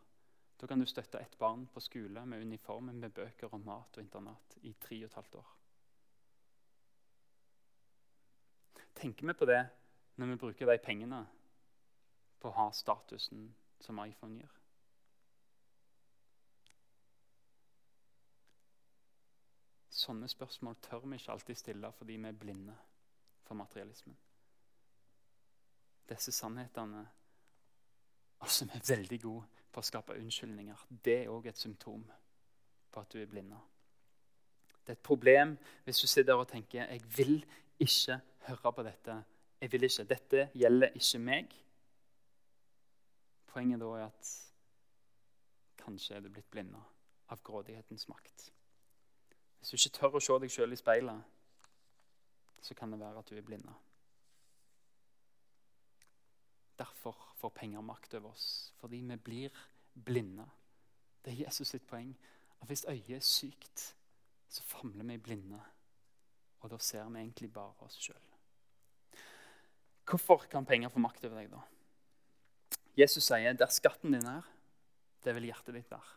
Da 0.62 0.68
kan 0.68 0.80
du 0.80 0.86
støtte 0.86 1.22
et 1.22 1.38
barn 1.40 1.68
på 1.74 1.80
skole 1.80 2.26
med 2.26 2.42
uniform, 2.42 2.84
med 2.84 3.10
bøker 3.10 3.54
og 3.54 3.60
mat 3.60 3.98
og 3.98 4.04
internat 4.04 4.58
i 4.62 4.74
tre 4.74 5.04
og 5.04 5.12
et 5.12 5.14
halvt 5.22 5.36
år. 5.36 5.58
Tenker 8.96 9.28
vi 9.28 9.34
på 9.34 9.46
det 9.46 9.68
når 10.16 10.26
vi 10.26 10.36
bruker 10.36 10.66
de 10.66 10.78
pengene 10.78 11.28
på 12.40 12.50
å 12.50 12.58
ha 12.58 12.70
statusen 12.76 13.50
som 13.84 14.00
iPhone 14.06 14.40
gir? 14.40 14.56
Sånne 20.00 20.30
spørsmål 20.32 20.78
tør 20.80 21.04
vi 21.04 21.18
ikke 21.20 21.34
alltid 21.34 21.60
stille 21.60 21.92
fordi 21.92 22.16
vi 22.16 22.28
er 22.30 22.38
blinde 22.40 22.76
for 23.44 23.58
materialismen. 23.60 24.16
Disse 26.10 26.32
sannhetene 26.32 27.02
altså, 28.40 28.64
som 28.64 28.72
er 28.74 28.86
veldig 28.88 29.20
gode 29.22 29.66
på 29.72 29.82
å 29.82 29.86
skape 29.86 30.16
unnskyldninger. 30.18 30.86
Det 30.90 31.18
er 31.24 31.34
òg 31.34 31.50
et 31.52 31.60
symptom 31.60 32.06
på 32.90 33.02
at 33.02 33.12
du 33.14 33.20
er 33.22 33.28
blinda. 33.30 33.60
Det 34.86 34.96
er 34.96 34.98
et 34.98 35.06
problem 35.06 35.58
hvis 35.86 36.00
du 36.02 36.08
sitter 36.08 36.40
og 36.40 36.48
tenker 36.50 36.86
jeg 36.86 37.04
vil 37.18 37.36
ikke 37.80 38.20
høre 38.48 38.74
på 38.74 38.86
dette. 38.88 39.18
Jeg 39.62 39.72
vil 39.72 39.84
ikke. 39.84 40.08
Dette 40.10 40.46
gjelder 40.56 40.96
ikke 40.96 41.20
meg. 41.20 41.52
Poenget 43.50 43.82
da 43.82 43.90
er 43.98 44.06
at 44.06 44.32
kanskje 45.82 46.16
er 46.16 46.24
du 46.24 46.30
blitt 46.30 46.50
blinda 46.52 46.82
av 47.30 47.42
grådighetens 47.44 48.08
makt. 48.10 48.50
Hvis 49.60 49.70
du 49.70 49.78
ikke 49.78 49.96
tør 49.98 50.18
å 50.18 50.24
se 50.24 50.38
deg 50.40 50.54
sjøl 50.54 50.74
i 50.74 50.80
speilet, 50.80 51.38
så 52.62 52.76
kan 52.76 52.92
det 52.92 53.00
være 53.00 53.22
at 53.22 53.30
du 53.30 53.38
er 53.38 53.46
blinda. 53.46 53.74
Derfor 56.80 57.18
får 57.36 57.50
penger 57.50 57.82
makt 57.82 58.14
over 58.14 58.30
oss. 58.30 58.74
Fordi 58.80 59.02
vi 59.04 59.16
blir 59.16 59.64
blinde. 60.06 60.46
Det 61.26 61.34
er 61.34 61.46
Jesus 61.46 61.68
sitt 61.68 61.88
poeng. 61.88 62.14
At 62.62 62.68
hvis 62.68 62.86
øyet 62.88 63.16
er 63.18 63.20
sykt, 63.20 63.96
så 64.50 64.64
famler 64.64 65.04
vi 65.04 65.18
blinde. 65.18 65.60
Og 66.60 66.70
da 66.72 66.78
ser 66.78 67.10
vi 67.10 67.20
egentlig 67.20 67.54
bare 67.54 67.88
oss 67.88 68.00
sjøl. 68.00 68.24
Hvorfor 70.10 70.48
kan 70.52 70.66
penger 70.66 70.90
få 70.90 71.00
makt 71.00 71.26
over 71.26 71.38
deg, 71.38 71.52
da? 71.52 71.60
Jesus 72.98 73.30
sier 73.30 73.58
der 73.58 73.72
skatten 73.74 74.16
din 74.16 74.26
er, 74.28 74.48
det 75.26 75.36
vil 75.36 75.50
hjertet 75.50 75.76
ditt 75.76 75.92
være. 75.92 76.16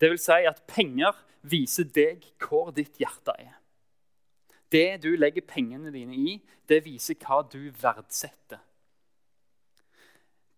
Det 0.00 0.08
vil 0.12 0.20
si 0.20 0.38
at 0.48 0.62
penger 0.68 1.16
viser 1.42 1.88
deg 1.88 2.24
hvor 2.40 2.70
ditt 2.76 2.96
hjerte 3.00 3.34
er. 3.38 3.56
Det 4.70 5.02
du 5.02 5.10
legger 5.18 5.44
pengene 5.44 5.90
dine 5.92 6.14
i, 6.14 6.36
det 6.68 6.84
viser 6.84 7.18
hva 7.20 7.40
du 7.42 7.72
verdsetter. 7.82 8.60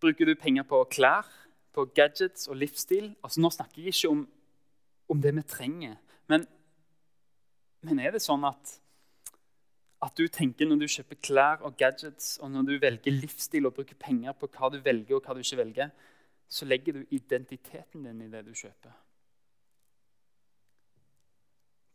Bruker 0.03 0.27
du 0.27 0.35
penger 0.35 0.67
på 0.67 0.83
klær, 0.91 1.27
på 1.73 1.87
gadgets 1.95 2.49
og 2.51 2.59
livsstil? 2.59 3.13
Altså, 3.23 3.41
nå 3.41 3.49
snakker 3.55 3.81
jeg 3.81 3.95
ikke 3.95 4.11
om, 4.11 4.23
om 5.09 5.21
det 5.23 5.31
vi 5.35 5.43
trenger. 5.47 5.95
Men, 6.29 6.45
men, 7.81 7.99
er 8.03 8.13
det 8.13 8.21
sånn 8.23 8.43
at, 8.47 8.77
at 10.03 10.17
du 10.19 10.25
tenker 10.27 10.67
når 10.67 10.81
du 10.81 10.87
kjøper 10.91 11.19
klær 11.23 11.63
og 11.63 11.77
gadgets, 11.79 12.37
og 12.43 12.51
når 12.51 12.67
du 12.67 12.73
velger 12.81 13.15
livsstil 13.15 13.69
og 13.69 13.75
bruker 13.77 13.97
penger 13.99 14.35
på 14.35 14.49
hva 14.51 14.69
du 14.73 14.79
velger 14.83 15.15
og 15.17 15.23
hva 15.23 15.35
du 15.35 15.43
ikke 15.43 15.61
velger, 15.61 15.93
så 16.49 16.67
legger 16.67 16.97
du 16.97 17.15
identiteten 17.15 18.03
din 18.03 18.25
i 18.25 18.31
det 18.31 18.43
du 18.45 18.51
kjøper? 18.53 18.97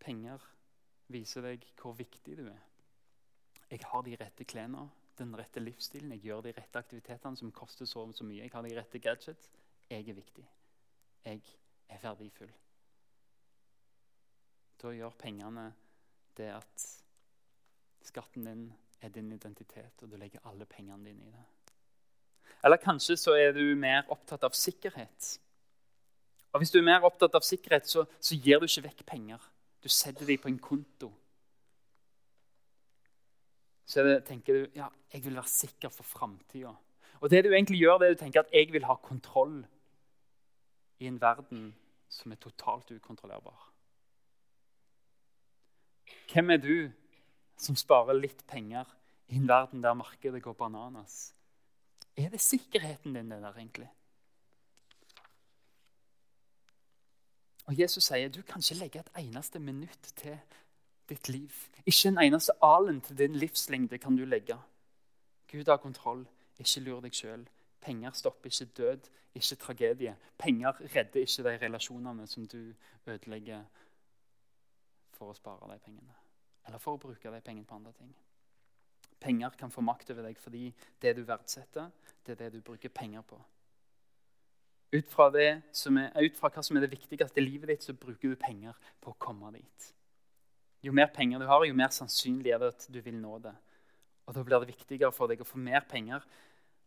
Penger 0.02 0.46
viser 1.12 1.44
deg 1.44 1.66
hvor 1.80 1.96
viktig 1.98 2.38
du 2.38 2.46
er. 2.48 2.62
Jeg 3.68 3.84
har 3.84 4.04
de 4.06 4.16
rette 4.16 4.46
klærne, 4.48 4.86
den 5.18 5.34
rette 5.36 5.60
livsstilen, 5.60 6.14
jeg 6.14 6.30
gjør 6.30 6.46
de 6.46 6.54
rette 6.56 6.80
aktivitetene 6.80 7.36
som 7.36 7.52
koster 7.52 7.88
så, 7.88 8.06
så 8.14 8.24
mye. 8.24 8.40
Jeg 8.40 8.54
har 8.54 8.64
de 8.64 8.76
rette 8.78 9.00
gadgets. 9.02 9.50
Jeg 9.90 10.08
er 10.08 10.16
viktig. 10.16 10.44
Jeg 11.24 11.42
er 11.88 12.00
verdifull. 12.02 12.54
Da 14.78 14.94
gjør 14.94 15.16
pengene 15.18 15.66
det 16.38 16.52
at 16.54 16.86
skatten 18.08 18.46
din 18.48 18.68
er 19.00 19.12
din 19.14 19.32
identitet, 19.32 20.02
og 20.02 20.10
du 20.10 20.16
legger 20.18 20.42
alle 20.48 20.66
pengene 20.66 21.04
dine 21.04 21.28
i 21.28 21.30
det. 21.30 21.44
Eller 22.64 22.80
kanskje 22.82 23.16
så 23.16 23.36
er 23.38 23.52
du 23.54 23.62
mer 23.78 24.08
opptatt 24.10 24.42
av 24.44 24.56
sikkerhet. 24.56 25.38
Og 26.52 26.60
Hvis 26.60 26.72
du 26.74 26.78
er 26.80 26.88
mer 26.88 27.06
opptatt 27.06 27.34
av 27.34 27.44
sikkerhet, 27.46 27.86
så, 27.86 28.04
så 28.20 28.34
gir 28.34 28.58
du 28.58 28.66
ikke 28.66 28.88
vekk 28.88 29.04
penger. 29.06 29.42
Du 29.82 29.88
setter 29.88 30.26
dem 30.26 30.40
på 30.42 30.48
en 30.50 30.58
konto. 30.58 31.12
Så 33.88 34.02
det, 34.04 34.24
tenker 34.26 34.54
du 34.54 34.76
ja, 34.76 34.88
jeg 35.12 35.24
vil 35.24 35.38
være 35.38 35.48
sikker 35.48 35.92
for 35.92 36.04
framtida. 36.04 36.74
Og 37.20 37.30
det 37.30 37.44
du 37.44 37.52
egentlig 37.52 37.78
gjør, 37.78 37.98
det 37.98 38.08
er 38.08 38.16
du 38.16 38.20
tenker 38.20 38.42
at 38.42 38.52
jeg 38.52 38.72
vil 38.72 38.84
ha 38.84 38.98
kontroll 39.02 39.62
i 40.98 41.06
en 41.06 41.20
verden 41.20 41.70
som 42.08 42.32
er 42.32 42.40
totalt 42.42 42.90
ukontrollerbar. 42.90 43.68
Hvem 46.32 46.50
er 46.50 46.60
du 46.60 46.74
som 47.58 47.76
sparer 47.76 48.16
litt 48.18 48.44
penger 48.46 48.88
i 49.28 49.36
en 49.36 49.48
verden 49.48 49.82
der 49.82 49.96
markedet 49.98 50.42
går 50.42 50.56
bananas? 50.58 51.34
Er 52.16 52.30
det 52.30 52.40
sikkerheten 52.40 53.14
din, 53.14 53.30
det 53.30 53.42
der, 53.42 53.56
egentlig? 53.56 53.90
Og 57.68 57.78
Jesus 57.78 58.04
sier 58.08 58.30
du 58.32 58.40
kan 58.42 58.64
ikke 58.64 58.80
legge 58.80 59.00
et 59.00 59.10
eneste 59.20 59.60
minutt 59.60 60.12
til 60.16 60.38
ditt 61.08 61.28
liv. 61.28 61.52
Ikke 61.86 62.08
en 62.08 62.18
eneste 62.18 62.52
alen 62.64 63.00
til 63.00 63.18
din 63.18 63.36
livslengde 63.36 63.98
kan 63.98 64.16
du 64.16 64.24
legge. 64.24 64.56
Gud 65.52 65.68
har 65.68 65.76
kontroll. 65.76 66.26
Ikke 66.58 66.80
lur 66.80 67.00
deg 67.00 67.14
sjøl. 67.14 67.44
Penger 67.80 68.12
stopper 68.12 68.50
ikke 68.50 68.64
død, 68.64 69.10
ikke 69.34 69.56
tragedie. 69.56 70.16
Penger 70.38 70.72
redder 70.96 71.20
ikke 71.20 71.42
de 71.42 71.58
relasjonene 71.66 72.26
som 72.26 72.46
du 72.46 72.72
ødelegger 73.06 73.62
for 75.12 75.30
å 75.30 75.36
spare 75.36 75.70
de 75.72 75.78
pengene. 75.84 76.16
Eller 76.68 76.80
for 76.82 76.96
å 76.96 77.00
bruke 77.00 77.32
de 77.32 77.44
pengene 77.44 77.66
på 77.66 77.78
andre 77.78 77.94
ting. 77.96 78.10
Penger 79.18 79.54
kan 79.58 79.72
få 79.72 79.82
makt 79.82 80.12
over 80.14 80.28
deg 80.28 80.38
fordi 80.38 80.68
det 81.02 81.16
du 81.16 81.24
verdsetter, 81.26 81.88
det 82.26 82.36
er 82.36 82.42
det 82.44 82.58
du 82.58 82.60
bruker 82.64 82.92
penger 82.92 83.24
på. 83.26 83.38
Ut 84.92 85.10
fra, 85.12 85.28
er, 85.36 85.60
ut 86.24 86.36
fra 86.38 86.48
hva 86.52 86.62
som 86.64 86.78
er 86.78 86.86
det 86.86 86.94
viktigste 86.94 87.42
i 87.42 87.44
livet 87.44 87.72
ditt, 87.72 87.84
så 87.84 87.96
bruker 87.96 88.32
du 88.32 88.38
penger 88.40 88.76
på 89.02 89.12
å 89.12 89.18
komme 89.20 89.50
dit. 89.52 89.88
Jo 90.84 90.94
mer 90.94 91.10
penger 91.12 91.42
du 91.42 91.48
har, 91.48 91.64
jo 91.66 91.76
mer 91.76 91.90
sannsynlig 91.92 92.54
er 92.54 92.62
det 92.62 92.70
at 92.72 92.86
du 92.92 93.00
vil 93.04 93.18
nå 93.18 93.40
det. 93.44 93.52
Og 94.28 94.36
Da 94.36 94.44
blir 94.44 94.62
det 94.62 94.74
viktigere 94.76 95.12
for 95.12 95.28
deg 95.28 95.42
å 95.42 95.48
få 95.48 95.60
mer 95.60 95.84
penger, 95.88 96.24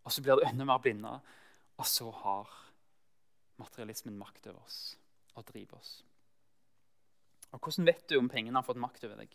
og 0.05 0.13
så 0.13 0.23
blir 0.23 0.39
du 0.39 0.47
enda 0.47 0.65
mer 0.65 0.81
blinde. 0.81 1.13
Og 1.77 1.85
så 1.89 2.07
har 2.23 2.49
materialismen 3.61 4.17
makt 4.17 4.49
over 4.49 4.63
oss 4.63 4.79
og 5.35 5.45
driver 5.49 5.77
oss. 5.77 5.93
Og 7.51 7.59
Hvordan 7.59 7.85
vet 7.85 8.07
du 8.09 8.17
om 8.17 8.29
pengene 8.29 8.57
har 8.57 8.65
fått 8.65 8.81
makt 8.81 9.05
over 9.05 9.21
deg? 9.21 9.33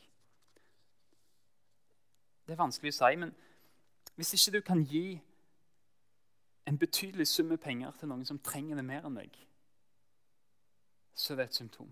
Det 2.47 2.55
er 2.55 2.63
vanskelig 2.63 2.93
å 2.95 2.97
si, 2.97 3.17
men 3.19 3.33
hvis 4.17 4.33
ikke 4.37 4.55
du 4.55 4.61
kan 4.65 4.85
gi 4.87 5.21
en 6.67 6.79
betydelig 6.79 7.27
sum 7.27 7.51
med 7.51 7.61
penger 7.63 7.93
til 7.99 8.11
noen 8.11 8.25
som 8.27 8.39
trenger 8.39 8.79
det 8.79 8.85
mer 8.87 9.07
enn 9.07 9.19
deg, 9.19 9.35
så 11.17 11.33
er 11.33 11.41
det 11.41 11.49
et 11.51 11.59
symptom. 11.59 11.91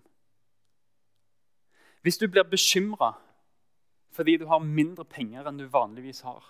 Hvis 2.02 2.18
du 2.20 2.26
blir 2.28 2.44
bekymra 2.48 3.14
fordi 4.14 4.36
du 4.38 4.46
har 4.46 4.62
mindre 4.62 5.04
penger 5.04 5.48
enn 5.48 5.58
du 5.58 5.66
vanligvis 5.66 6.20
har, 6.22 6.44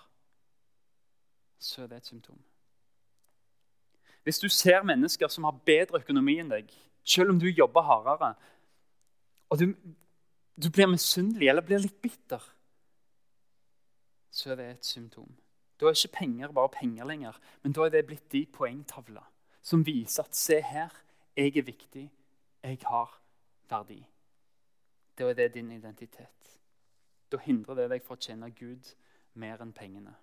så 1.57 1.81
er 1.83 1.87
det 1.89 1.97
et 1.97 2.09
symptom. 2.11 2.37
Hvis 4.23 4.39
du 4.41 4.49
ser 4.49 4.85
mennesker 4.85 5.31
som 5.33 5.47
har 5.47 5.63
bedre 5.65 6.01
økonomi 6.03 6.37
enn 6.41 6.51
deg, 6.53 6.69
selv 7.05 7.33
om 7.33 7.39
du 7.41 7.47
jobber 7.49 7.85
hardere, 7.85 8.35
og 9.49 9.61
du, 9.61 9.65
du 10.61 10.69
blir 10.69 10.89
misunnelig 10.91 11.49
eller 11.49 11.65
blir 11.65 11.81
litt 11.81 11.97
bitter, 12.01 12.43
så 14.35 14.51
er 14.51 14.59
det 14.59 14.65
et 14.69 14.85
symptom. 14.85 15.31
Da 15.79 15.85
er 15.85 15.95
ikke 15.95 16.17
penger 16.17 16.51
bare 16.51 16.69
penger 16.69 17.05
lenger, 17.05 17.39
men 17.63 17.73
da 17.73 17.85
er 17.85 17.89
det 17.89 18.05
blitt 18.07 18.31
de 18.31 18.45
poengtavla 18.45 19.23
som 19.65 19.85
viser 19.85 20.23
at 20.23 20.35
se 20.35 20.59
her, 20.61 20.93
jeg 21.35 21.57
er 21.57 21.63
viktig, 21.65 22.11
jeg 22.63 22.77
har 22.85 23.21
verdi. 23.69 24.05
Da 25.17 25.29
er 25.29 25.33
det 25.33 25.53
din 25.53 25.71
identitet. 25.71 26.59
Da 27.31 27.37
hindrer 27.41 27.75
det 27.75 27.87
deg 27.89 28.03
fra 28.05 28.13
å 28.13 28.21
tjene 28.21 28.51
Gud 28.53 28.91
mer 29.33 29.63
enn 29.63 29.73
pengene. 29.73 30.13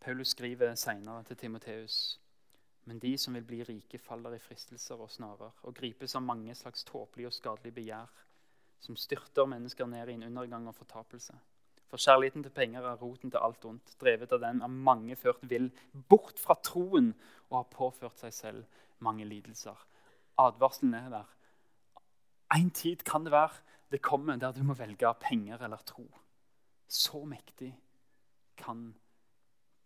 Paulus 0.00 0.32
skriver 0.32 0.74
senere 0.74 1.22
til 1.28 1.36
Timoteus.: 1.36 2.20
Men 2.84 2.98
de 2.98 3.18
som 3.18 3.34
vil 3.34 3.44
bli 3.44 3.62
rike, 3.62 3.98
faller 3.98 4.34
i 4.34 4.38
fristelser 4.38 4.94
og 4.94 5.10
snarer 5.10 5.52
og 5.62 5.74
gripes 5.74 6.14
av 6.14 6.22
mange 6.22 6.54
slags 6.54 6.84
tåpelige 6.84 7.28
og 7.28 7.32
skadelige 7.32 7.74
begjær, 7.74 8.08
som 8.80 8.96
styrter 8.96 9.46
mennesker 9.46 9.86
ned 9.86 10.08
i 10.08 10.12
en 10.12 10.22
undergang 10.22 10.68
og 10.68 10.74
fortapelse. 10.74 11.34
For 11.88 11.96
kjærligheten 11.96 12.42
til 12.44 12.52
penger 12.52 12.84
er 12.84 13.00
roten 13.00 13.30
til 13.30 13.40
alt 13.42 13.64
ondt. 13.64 13.94
Drevet 14.00 14.32
av 14.32 14.42
den 14.42 14.60
er 14.62 14.66
mange 14.68 15.16
ført 15.16 15.40
vill 15.48 15.70
bort 16.08 16.38
fra 16.38 16.58
troen 16.64 17.14
og 17.48 17.56
har 17.62 17.70
påført 17.72 18.20
seg 18.20 18.34
selv 18.34 18.64
mange 19.00 19.24
lidelser. 19.24 19.76
Advarselen 20.38 20.94
er 20.94 21.08
der. 21.08 21.34
En 22.54 22.70
tid 22.70 23.04
kan 23.08 23.24
det 23.24 23.32
være 23.32 23.56
det 23.90 24.02
kommer 24.02 24.36
der 24.36 24.52
du 24.52 24.62
må 24.62 24.74
velge 24.74 25.14
penger 25.20 25.64
eller 25.64 25.76
tro. 25.76 26.04
Så 26.88 27.24
mektig 27.24 27.72
kan 28.56 28.94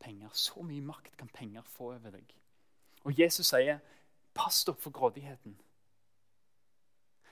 penger, 0.00 0.28
så 0.32 0.62
mye 0.62 0.80
makt 0.80 1.16
kan 1.16 1.28
penger 1.28 1.62
få 1.62 1.92
over 1.94 2.10
deg. 2.10 2.34
Og 3.04 3.18
Jesus 3.18 3.46
sier, 3.46 3.78
'Pass 4.34 4.64
dere 4.64 4.76
for 4.76 4.90
grådigheten'. 4.90 5.54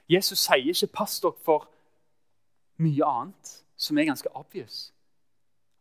Jesus 0.08 0.38
sier 0.38 0.56
ikke 0.56 0.86
'pass 0.86 1.20
dere 1.20 1.32
for 1.44 1.68
mye 2.76 3.04
annet' 3.04 3.64
som 3.80 3.98
er 3.98 4.04
ganske 4.04 4.36
obvious. 4.36 4.92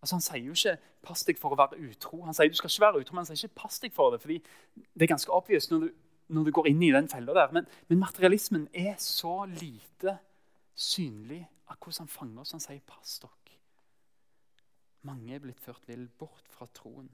Altså, 0.01 0.15
han 0.15 0.21
sier 0.21 0.45
jo 0.45 0.55
ikke 0.55 0.77
'pass 1.03 1.23
deg 1.27 1.37
for 1.37 1.51
å 1.51 1.59
være 1.59 1.79
utro'. 1.83 2.25
Han 2.25 2.33
sier 2.33 2.47
du 2.47 2.55
skal 2.55 2.69
ikke 2.71 2.85
være 2.85 3.01
utro, 3.01 3.13
men 3.13 3.25
han 3.25 3.35
sier 3.35 3.47
ikke 3.47 3.61
'pass 3.61 3.79
deg 3.79 3.93
for 3.93 4.11
det'. 4.11 4.21
fordi 4.21 4.43
det 4.95 5.03
er 5.03 5.13
ganske 5.15 5.31
obvious 5.31 5.69
når 5.71 5.79
du, 5.79 5.89
når 6.29 6.43
du 6.43 6.51
går 6.51 6.67
inn 6.67 6.83
i 6.83 6.91
den 6.91 7.09
fella 7.09 7.33
der. 7.33 7.51
Men, 7.51 7.67
men, 7.87 7.99
materialismen 7.99 8.69
er 8.73 8.95
så 8.95 9.45
lite 9.45 10.17
synlig 10.75 11.47
av 11.67 11.75
hvordan 11.75 11.99
han 11.99 12.07
fanger 12.07 12.41
oss. 12.41 12.51
Han 12.51 12.59
sier 12.59 12.79
'pass 12.79 13.19
dere'. 13.19 13.57
Mange 15.01 15.35
er 15.35 15.39
blitt 15.39 15.59
ført 15.59 15.87
vill 15.87 16.07
bort 16.07 16.47
fra 16.47 16.65
troen. 16.73 17.09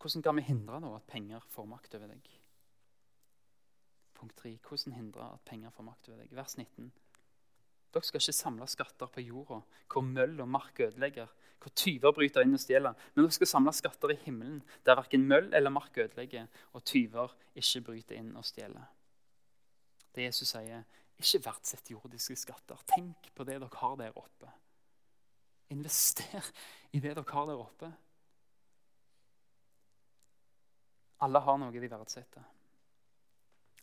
Hvordan 0.00 0.22
kan 0.22 0.36
vi 0.36 0.42
hindre 0.42 0.80
nå 0.80 0.94
at 0.96 1.06
penger 1.06 1.40
får 1.48 1.64
makt 1.64 1.94
over 1.94 2.06
deg? 2.06 2.30
Punkt 4.14 4.36
3. 4.36 4.58
Hvordan 4.68 4.92
hindre 4.92 5.32
at 5.32 5.40
penger 5.44 5.70
får 5.70 5.82
makt 5.82 6.08
over 6.08 6.22
deg? 6.22 6.32
Vers 6.36 6.56
19. 6.56 6.92
Dere 7.90 8.06
skal 8.06 8.22
ikke 8.22 8.36
samle 8.36 8.66
skatter 8.70 9.10
på 9.10 9.22
jorda, 9.24 9.60
hvor 9.90 10.04
møll 10.06 10.36
og 10.42 10.48
mark 10.48 10.78
ødelegger, 10.80 11.30
hvor 11.60 11.72
tyver 11.76 12.14
bryter 12.14 12.46
inn 12.46 12.54
og 12.54 12.62
stjeler. 12.62 12.94
Men 13.14 13.24
dere 13.24 13.34
skal 13.34 13.50
samle 13.50 13.74
skatter 13.74 14.14
i 14.14 14.18
himmelen, 14.22 14.60
der 14.86 14.98
verken 15.00 15.26
møll 15.28 15.50
eller 15.54 15.74
mark 15.74 15.98
ødelegger, 15.98 16.46
og 16.72 16.84
tyver 16.86 17.34
ikke 17.58 17.82
bryter 17.90 18.20
inn 18.20 18.30
og 18.38 18.46
stjeler. 18.46 18.86
Det 20.14 20.28
Jesus 20.28 20.54
sier, 20.54 20.86
ikke 21.20 21.42
verdsett 21.44 21.90
jordiske 21.92 22.38
skatter. 22.38 22.78
Tenk 22.88 23.32
på 23.34 23.44
det 23.44 23.58
dere 23.60 23.82
har 23.82 23.98
der 24.00 24.16
oppe. 24.16 24.54
Invester 25.74 26.46
i 26.94 27.02
det 27.02 27.12
dere 27.12 27.26
har 27.34 27.50
der 27.50 27.60
oppe. 27.60 27.90
Alle 31.20 31.42
har 31.44 31.58
noe 31.60 31.82
de 31.82 31.90
verdsetter. 31.92 32.46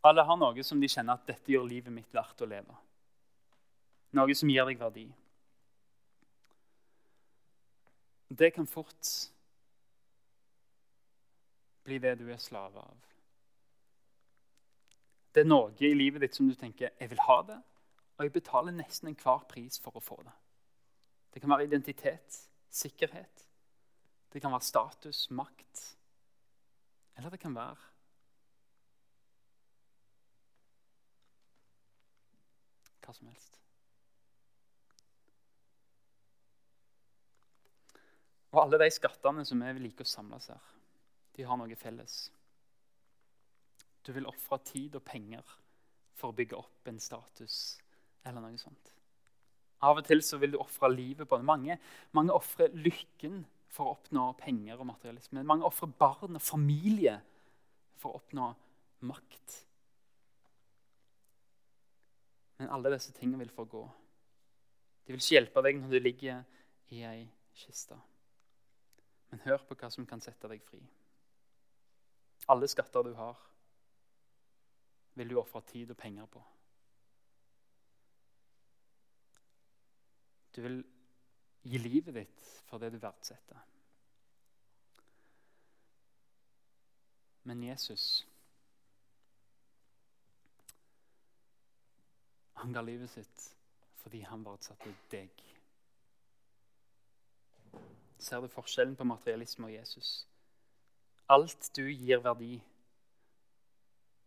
Alle 0.08 0.24
har 0.26 0.38
noe 0.40 0.64
som 0.66 0.82
de 0.82 0.90
kjenner 0.90 1.20
at 1.20 1.28
dette 1.28 1.52
gjør 1.52 1.68
livet 1.70 1.94
mitt 1.94 2.14
verdt 2.16 2.42
å 2.42 2.50
leve. 2.50 2.76
Noe 4.18 4.36
som 4.36 4.50
gir 4.50 4.66
deg 4.66 4.80
verdi. 4.82 5.06
Det 8.28 8.50
kan 8.56 8.68
fort 8.68 9.12
bli 11.88 12.00
det 12.04 12.18
du 12.20 12.26
er 12.34 12.42
slave 12.42 12.82
av. 12.82 13.06
Det 15.32 15.44
er 15.44 15.48
noe 15.48 15.72
i 15.86 15.94
livet 15.94 16.24
ditt 16.26 16.36
som 16.36 16.48
du 16.50 16.56
tenker 16.56 16.90
'jeg 17.00 17.10
vil 17.10 17.20
ha 17.20 17.42
det', 17.42 17.64
og 18.18 18.24
jeg 18.26 18.34
betaler 18.34 18.72
nesten 18.72 19.08
enhver 19.08 19.46
pris 19.48 19.80
for 19.80 19.92
å 19.96 20.02
få 20.02 20.24
det. 20.24 20.34
Det 21.34 21.42
kan 21.42 21.50
være 21.50 21.64
identitet, 21.64 22.50
sikkerhet. 22.70 23.48
Det 24.34 24.42
kan 24.42 24.52
være 24.52 24.62
status, 24.62 25.30
makt. 25.32 25.98
Eller 27.18 27.30
det 27.30 27.40
kan 27.40 27.56
være 27.56 27.78
hva 33.02 33.14
som 33.14 33.28
helst. 33.28 33.67
Og 38.58 38.64
alle 38.64 38.80
de 38.82 38.90
skattene 38.90 39.46
som 39.46 39.62
vi 39.62 39.84
liker 39.86 40.08
å 40.08 40.10
samles 40.10 40.50
her, 40.50 40.70
de 41.38 41.46
har 41.46 41.60
noe 41.60 41.78
felles. 41.78 42.16
Du 44.02 44.10
vil 44.16 44.26
ofre 44.26 44.58
tid 44.66 44.96
og 44.98 45.04
penger 45.06 45.46
for 46.18 46.32
å 46.32 46.38
bygge 46.38 46.58
opp 46.58 46.90
en 46.90 46.98
status 46.98 47.78
eller 48.26 48.42
noe 48.42 48.58
sånt. 48.58 48.94
Av 49.86 50.00
og 50.00 50.08
til 50.08 50.24
så 50.26 50.40
vil 50.42 50.56
du 50.56 50.58
ofre 50.58 50.90
livet 50.90 51.30
på 51.30 51.38
det. 51.38 51.46
Mange, 51.46 51.78
mange 52.18 52.34
ofrer 52.34 52.74
lykken 52.74 53.44
for 53.70 53.86
å 53.86 53.94
oppnå 53.94 54.32
penger 54.42 54.80
og 54.80 54.90
materialisme. 54.90 55.46
Mange 55.46 55.68
ofrer 55.70 55.94
barn 56.00 56.40
og 56.40 56.42
familie 56.42 57.20
for 58.02 58.16
å 58.16 58.24
oppnå 58.24 58.50
makt. 59.06 59.62
Men 62.58 62.74
alle 62.74 62.96
disse 62.96 63.14
tingene 63.14 63.44
vil 63.44 63.54
forgå. 63.54 63.86
De 65.06 65.14
vil 65.14 65.22
ikke 65.22 65.38
hjelpe 65.38 65.68
deg 65.70 65.78
når 65.78 65.94
du 65.94 66.00
ligger 66.02 66.46
i 66.98 67.06
ei 67.06 67.20
kiste. 67.54 68.00
Men 69.30 69.44
hør 69.44 69.64
på 69.68 69.76
hva 69.76 69.90
som 69.92 70.08
kan 70.08 70.22
sette 70.24 70.50
deg 70.52 70.64
fri. 70.64 70.80
Alle 72.48 72.68
skatter 72.72 73.04
du 73.04 73.14
har, 73.18 73.40
vil 75.18 75.34
du 75.34 75.40
ofre 75.42 75.62
tid 75.68 75.92
og 75.92 75.98
penger 76.00 76.30
på? 76.32 76.44
Du 80.56 80.62
vil 80.64 80.80
gi 81.68 81.82
livet 81.82 82.16
ditt 82.16 82.46
for 82.70 82.82
det 82.82 82.94
du 82.94 83.00
verdsetter. 83.02 83.60
Men 87.48 87.64
Jesus 87.64 88.26
Han 92.58 92.74
ga 92.74 92.82
livet 92.82 93.12
sitt 93.14 93.44
fordi 94.02 94.24
han 94.26 94.42
verdsatte 94.44 94.90
deg. 95.12 95.44
Ser 98.20 98.42
du 98.42 98.48
forskjellen 98.48 98.96
på 98.96 99.04
materialisme 99.04 99.68
og 99.68 99.74
Jesus? 99.74 100.28
Alt 101.30 101.72
du 101.76 101.84
gir 101.88 102.22
verdi, 102.24 102.62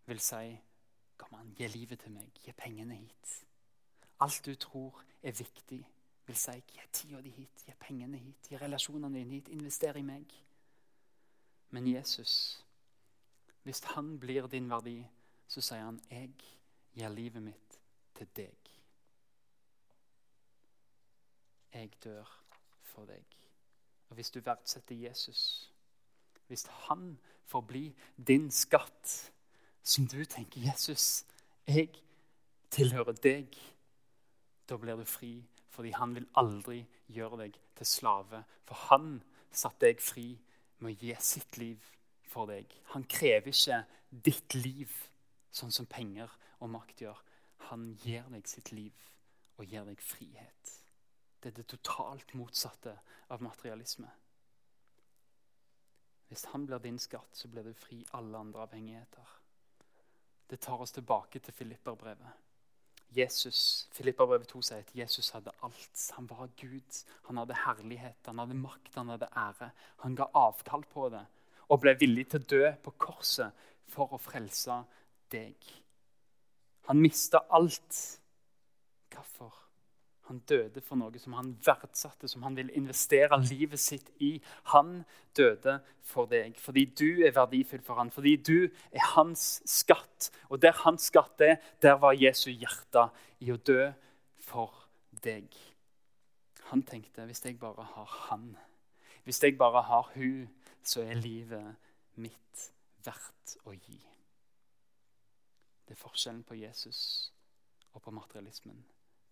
vil 0.07 0.21
si 0.21 0.59
Kom 1.21 1.35
an, 1.37 1.51
gi 1.53 1.67
livet 1.69 2.01
til 2.01 2.15
meg. 2.15 2.31
Gi 2.41 2.53
pengene 2.57 2.97
hit. 2.97 3.33
Alt 4.25 4.47
du 4.47 4.55
tror 4.57 5.03
er 5.23 5.35
viktig, 5.37 5.81
vil 6.27 6.37
si 6.37 6.55
gi 6.73 6.87
tida 6.93 7.21
di 7.21 7.29
hit. 7.35 7.65
Gi 7.67 7.75
pengene 7.81 8.17
hit. 8.17 8.49
Gi 8.49 8.57
relasjonene 8.57 9.19
dine 9.19 9.37
hit. 9.37 9.51
Invester 9.53 9.99
i 10.01 10.03
meg. 10.03 10.33
Men 11.71 11.87
Jesus, 11.87 12.65
hvis 13.63 13.85
han 13.93 14.19
blir 14.21 14.49
din 14.49 14.71
verdi, 14.71 14.97
så 15.47 15.61
sier 15.61 15.85
han 15.85 16.01
jeg 16.11 16.33
gir 16.97 17.13
livet 17.13 17.43
mitt 17.43 17.79
til 18.17 18.33
deg. 18.37 18.73
Jeg 21.75 21.93
dør 22.05 22.33
for 22.83 23.05
deg. 23.13 23.40
Og 24.11 24.15
Hvis 24.15 24.31
du 24.31 24.41
verdsetter 24.41 24.95
Jesus, 24.95 25.73
hvis 26.47 26.67
han 26.67 27.19
får 27.47 27.61
bli 27.61 27.95
din 28.27 28.51
skatt 28.51 29.33
som 29.83 30.07
du 30.07 30.25
tenker 30.25 30.61
'Jesus, 30.61 31.25
jeg 31.67 31.89
tilhører 32.71 33.13
deg', 33.13 33.57
da 34.69 34.77
blir 34.77 34.97
du 34.97 35.05
fri. 35.05 35.45
Fordi 35.71 35.91
han 35.91 36.15
vil 36.15 36.29
aldri 36.37 36.87
gjøre 37.09 37.39
deg 37.45 37.59
til 37.77 37.87
slave. 37.87 38.45
For 38.65 38.75
han 38.75 39.23
satte 39.53 39.87
deg 39.87 40.01
fri 40.01 40.39
med 40.79 40.93
å 40.93 40.99
gi 41.01 41.15
sitt 41.21 41.59
liv 41.59 41.79
for 42.27 42.47
deg. 42.47 42.67
Han 42.95 43.05
krever 43.05 43.49
ikke 43.49 43.85
ditt 44.11 44.55
liv 44.55 44.91
sånn 45.51 45.73
som 45.75 45.87
penger 45.87 46.31
og 46.61 46.71
makt 46.71 47.03
gjør. 47.03 47.23
Han 47.71 47.93
gir 48.03 48.27
deg 48.31 48.47
sitt 48.49 48.73
liv 48.73 48.93
og 49.57 49.67
gir 49.67 49.85
deg 49.85 50.01
frihet. 50.03 50.80
Det 51.41 51.53
er 51.53 51.57
det 51.57 51.67
totalt 51.73 52.35
motsatte 52.35 52.93
av 53.31 53.43
materialisme. 53.43 54.11
Hvis 56.29 56.45
han 56.53 56.67
blir 56.67 56.79
din 56.79 56.99
skatt, 56.99 57.33
så 57.33 57.49
blir 57.49 57.65
du 57.67 57.73
fri 57.75 58.05
alle 58.15 58.39
andre 58.39 58.63
avhengigheter. 58.63 59.33
Det 60.51 60.61
tar 60.61 60.83
oss 60.83 60.93
tilbake 60.93 61.39
til 61.39 61.55
Filipperbrevet. 61.55 62.31
Jesus, 63.17 63.89
Filipperbrevet 63.93 64.49
2 64.49 64.63
sier 64.63 64.85
at 64.85 64.93
Jesus 64.95 65.33
hadde 65.35 65.55
alt. 65.67 66.05
Han 66.15 66.29
var 66.31 66.53
Gud. 66.61 67.01
Han 67.27 67.41
hadde 67.43 67.59
herlighet, 67.65 68.21
han 68.27 68.39
hadde 68.39 68.55
makt, 68.55 68.95
han 68.95 69.11
hadde 69.11 69.31
ære. 69.37 69.71
Han 70.05 70.15
ga 70.19 70.29
avkall 70.35 70.85
på 70.93 71.09
det 71.11 71.25
og 71.71 71.79
ble 71.83 71.95
villig 71.99 72.27
til 72.31 72.43
å 72.43 72.49
dø 72.51 72.71
på 72.83 72.93
korset 72.99 73.67
for 73.91 74.15
å 74.15 74.19
frelse 74.19 74.81
deg. 75.31 75.55
Han 76.91 77.03
mista 77.03 77.45
alt. 77.55 77.99
Hvorfor? 79.11 79.55
Han 80.31 80.39
døde 80.47 80.79
for 80.87 80.95
noe 80.95 81.19
som 81.19 81.35
han 81.35 81.49
verdsatte, 81.67 82.29
som 82.31 82.45
han 82.47 82.55
ville 82.55 82.71
investere 82.79 83.35
livet 83.43 83.81
sitt 83.83 84.13
i. 84.23 84.37
Han 84.71 85.01
døde 85.35 85.81
for 86.07 86.31
deg 86.31 86.55
fordi 86.63 86.85
du 86.95 87.25
er 87.27 87.35
verdifull 87.35 87.83
for 87.83 87.99
han, 87.99 88.13
fordi 88.15 88.37
du 88.39 88.69
er 88.95 89.09
hans 89.17 89.59
skatt. 89.67 90.29
Og 90.47 90.63
der 90.63 90.77
hans 90.85 91.09
skatt 91.11 91.43
er, 91.43 91.59
der 91.83 91.99
var 91.99 92.15
Jesu 92.15 92.47
hjerte 92.53 93.09
i 93.43 93.51
å 93.51 93.59
dø 93.59 93.91
for 94.39 94.87
deg. 95.27 95.51
Han 96.71 96.87
tenkte 96.87 97.27
hvis 97.27 97.43
jeg 97.43 97.59
bare 97.59 97.91
har 97.97 98.15
han, 98.31 98.53
hvis 99.27 99.43
jeg 99.43 99.59
bare 99.59 99.83
har 99.91 100.13
hun, 100.15 100.47
så 100.87 101.03
er 101.03 101.19
livet 101.19 101.75
mitt 102.23 102.71
verdt 103.03 103.57
å 103.67 103.75
gi. 103.75 103.99
Det 105.91 105.99
er 105.99 106.05
forskjellen 106.07 106.47
på 106.47 106.55
Jesus 106.63 107.01
og 107.91 108.07
på 108.07 108.15
materialismen. 108.15 108.79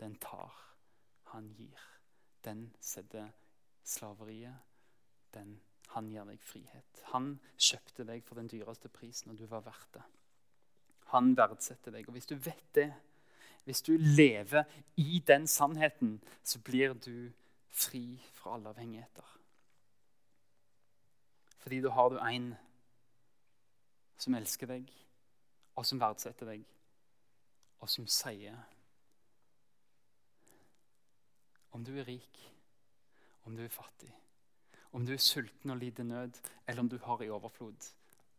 Den 0.03 0.19
tar 0.19 0.68
han 1.33 1.49
gir. 1.57 1.81
Den 2.45 2.69
setter 2.81 3.31
slaveriet. 3.85 4.57
Den, 5.35 5.59
han 5.95 6.09
gir 6.09 6.25
deg 6.29 6.41
frihet. 6.45 7.03
Han 7.13 7.37
kjøpte 7.57 8.07
deg 8.09 8.25
for 8.25 8.41
den 8.41 8.49
dyreste 8.49 8.89
prisen, 8.93 9.33
og 9.33 9.39
du 9.39 9.47
var 9.51 9.67
verdt 9.67 9.99
det. 9.99 10.05
Han 11.13 11.35
verdsetter 11.37 11.95
deg. 11.95 12.09
Og 12.09 12.17
hvis 12.17 12.29
du 12.29 12.37
vet 12.37 12.75
det, 12.77 12.91
hvis 13.65 13.83
du 13.83 13.93
lever 13.97 14.65
i 14.97 15.23
den 15.27 15.47
sannheten, 15.47 16.19
så 16.43 16.61
blir 16.65 16.95
du 16.95 17.31
fri 17.69 18.21
fra 18.33 18.55
alle 18.55 18.69
avhengigheter. 18.69 19.35
Fordi 21.59 21.81
da 21.85 21.93
har 21.93 22.09
du 22.09 22.19
en 22.19 22.55
som 24.19 24.35
elsker 24.35 24.67
deg, 24.67 24.89
og 25.77 25.87
som 25.87 26.01
verdsetter 26.01 26.49
deg, 26.49 26.65
og 27.79 27.91
som 27.93 28.07
sier 28.11 28.57
om 31.73 31.85
du 31.85 31.95
er 31.99 32.09
rik, 32.09 32.41
om 33.45 33.57
du 33.57 33.65
er 33.65 33.73
fattig, 33.73 34.11
om 34.93 35.05
du 35.07 35.13
er 35.13 35.23
sulten 35.23 35.73
og 35.73 35.81
lider 35.81 36.05
nød, 36.05 36.41
eller 36.67 36.81
om 36.85 36.89
du 36.89 36.99
har 37.05 37.23
i 37.23 37.31
overflod. 37.31 37.91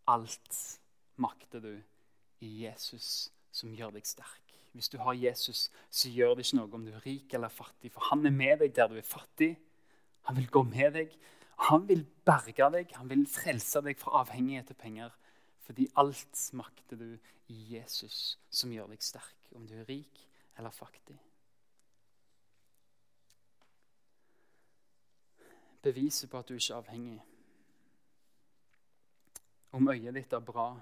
Alt 0.07 0.59
makter 1.21 1.59
du 1.59 1.73
i 2.45 2.51
Jesus, 2.63 3.29
som 3.51 3.73
gjør 3.75 3.93
deg 3.97 4.07
sterk. 4.07 4.55
Hvis 4.73 4.89
du 4.89 4.97
har 5.01 5.17
Jesus, 5.17 5.69
så 5.89 6.09
gjør 6.13 6.35
det 6.37 6.45
ikke 6.45 6.59
noe 6.59 6.77
om 6.77 6.85
du 6.85 6.93
er 6.93 7.05
rik 7.05 7.33
eller 7.33 7.53
fattig, 7.53 7.91
for 7.93 8.05
han 8.11 8.25
er 8.25 8.33
med 8.33 8.61
deg 8.63 8.73
der 8.75 8.89
du 8.89 8.97
er 8.99 9.05
fattig. 9.05 9.55
Han 10.29 10.37
vil 10.37 10.49
gå 10.49 10.63
med 10.63 10.93
deg. 10.97 11.15
Han 11.69 11.87
vil 11.89 12.05
berge 12.25 12.69
deg, 12.71 12.93
han 12.95 13.09
vil 13.09 13.25
frelse 13.27 13.81
deg 13.83 13.97
fra 13.99 14.21
avhengighet 14.21 14.69
til 14.69 14.79
penger. 14.79 15.15
Fordi 15.65 15.89
alt 16.01 16.43
makter 16.57 16.97
du 16.97 17.09
i 17.51 17.57
Jesus, 17.75 18.37
som 18.49 18.71
gjør 18.73 18.93
deg 18.93 19.03
sterk, 19.03 19.49
om 19.57 19.67
du 19.67 19.75
er 19.77 19.89
rik 19.89 20.23
eller 20.57 20.73
fattig. 20.73 21.17
Beviset 25.81 26.29
på 26.29 26.37
at 26.37 26.49
du 26.49 26.53
ikke 26.53 26.73
er 26.73 26.77
avhengig. 26.77 27.25
Om 29.71 29.89
øyet 29.89 30.13
ditt 30.13 30.33
er 30.33 30.39
bra 30.39 30.79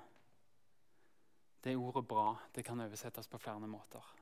Det 1.63 1.75
ordet 1.75 2.07
'bra' 2.07 2.35
det 2.55 2.65
kan 2.65 2.79
oversettes 2.79 3.27
på 3.27 3.37
flere 3.37 3.67
måter. 3.67 4.15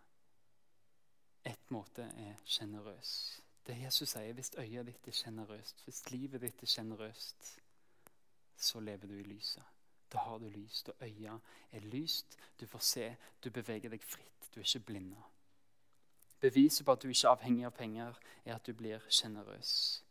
Ett 1.46 1.72
måte 1.72 2.02
er 2.02 2.36
sjenerøs. 2.46 3.42
Det 3.68 3.82
Jesus 3.82 4.10
sier, 4.10 4.34
hvis 4.34 4.52
øyet 4.58 4.86
ditt 4.86 5.08
er 5.08 5.12
sjenerøst, 5.12 5.84
hvis 5.84 6.12
livet 6.12 6.42
ditt 6.42 6.64
er 6.64 6.68
sjenerøst, 6.68 7.62
så 8.58 8.80
lever 8.80 9.08
du 9.08 9.14
i 9.14 9.24
lyset. 9.24 9.64
Da 10.14 10.18
har 10.18 10.38
du 10.38 10.50
lys. 10.50 10.84
og 10.88 10.96
øyet 11.02 11.40
er 11.72 11.80
lyst. 11.80 12.38
Du 12.60 12.68
får 12.68 12.80
se. 12.80 13.16
Du 13.44 13.50
beveger 13.50 13.90
deg 13.90 14.04
fritt. 14.04 14.56
Du 14.56 14.60
er 14.60 14.64
ikke 14.64 14.86
blinda. 14.86 15.22
Beviset 16.40 16.86
på 16.86 16.92
at 16.92 17.04
du 17.04 17.08
ikke 17.08 17.28
er 17.28 17.32
avhengig 17.32 17.66
av 17.66 17.72
penger, 17.72 18.14
er 18.46 18.56
at 18.56 18.68
du 18.68 18.74
blir 18.74 19.00
sjenerøs. 19.10 20.05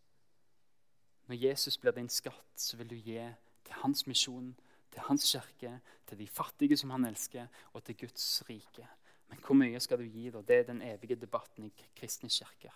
Når 1.27 1.37
Jesus 1.37 1.79
blir 1.79 1.93
din 1.97 2.09
skatt, 2.09 2.53
så 2.57 2.77
vil 2.77 2.91
du 2.91 2.95
gi 2.95 3.21
til 3.65 3.75
hans 3.81 4.07
misjon, 4.07 4.55
til 4.93 5.01
hans 5.01 5.33
kirke, 5.33 5.81
til 6.07 6.19
de 6.19 6.29
fattige 6.29 6.77
som 6.77 6.91
han 6.91 7.05
elsker, 7.05 7.47
og 7.73 7.85
til 7.85 7.97
Guds 7.97 8.43
rike. 8.49 8.89
Men 9.29 9.41
hvor 9.47 9.55
mye 9.55 9.81
skal 9.81 9.99
du 9.99 10.05
gi, 10.05 10.31
da? 10.31 10.43
Det 10.43 10.59
er 10.59 10.63
den 10.69 10.83
evige 10.83 11.17
debatten 11.17 11.65
i 11.65 11.73
kristne 11.97 12.29
kirker. 12.29 12.75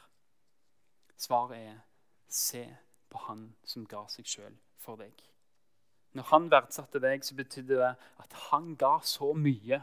Svaret 1.17 1.59
er 1.59 1.79
se 2.29 2.65
på 3.11 3.19
han 3.29 3.55
som 3.65 3.87
ga 3.87 4.05
seg 4.09 4.27
sjøl 4.27 4.57
for 4.77 4.97
deg. 5.01 5.12
Når 6.16 6.29
han 6.33 6.51
verdsatte 6.51 7.01
deg, 7.01 7.25
så 7.25 7.37
betydde 7.37 7.81
det 7.81 7.95
at 8.18 8.37
han 8.49 8.75
ga 8.77 8.99
så 9.05 9.33
mye 9.37 9.83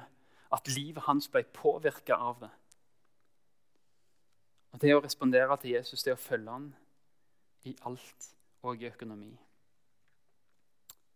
at 0.54 0.68
livet 0.68 1.06
hans 1.06 1.28
ble 1.30 1.44
påvirka 1.54 2.16
av 2.16 2.40
det. 2.42 2.52
Og 4.74 4.82
Det 4.82 4.96
å 4.96 5.02
respondere 5.04 5.58
til 5.58 5.72
Jesus, 5.72 6.04
det 6.04 6.14
å 6.14 6.20
følge 6.20 6.52
han 6.52 6.72
i 7.64 7.76
alt 7.88 8.35
og 8.66 8.82
i 8.82 8.90
økonomi. 8.90 9.32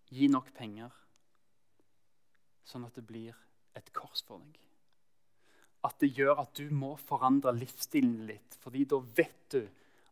Gi 0.10 0.30
nok 0.32 0.50
penger, 0.56 0.94
sånn 2.66 2.86
at 2.88 2.98
det 2.98 3.06
blir 3.10 3.36
et 3.78 3.92
kors 3.94 4.24
for 4.26 4.42
deg. 4.42 4.58
At 5.86 6.00
det 6.02 6.12
gjør 6.18 6.42
at 6.44 6.58
du 6.60 6.74
må 6.76 6.96
forandre 7.08 7.54
livsstilen 7.56 8.26
litt, 8.28 8.58
fordi 8.64 8.84
da 8.90 9.00
vet 9.00 9.46
du 9.54 9.62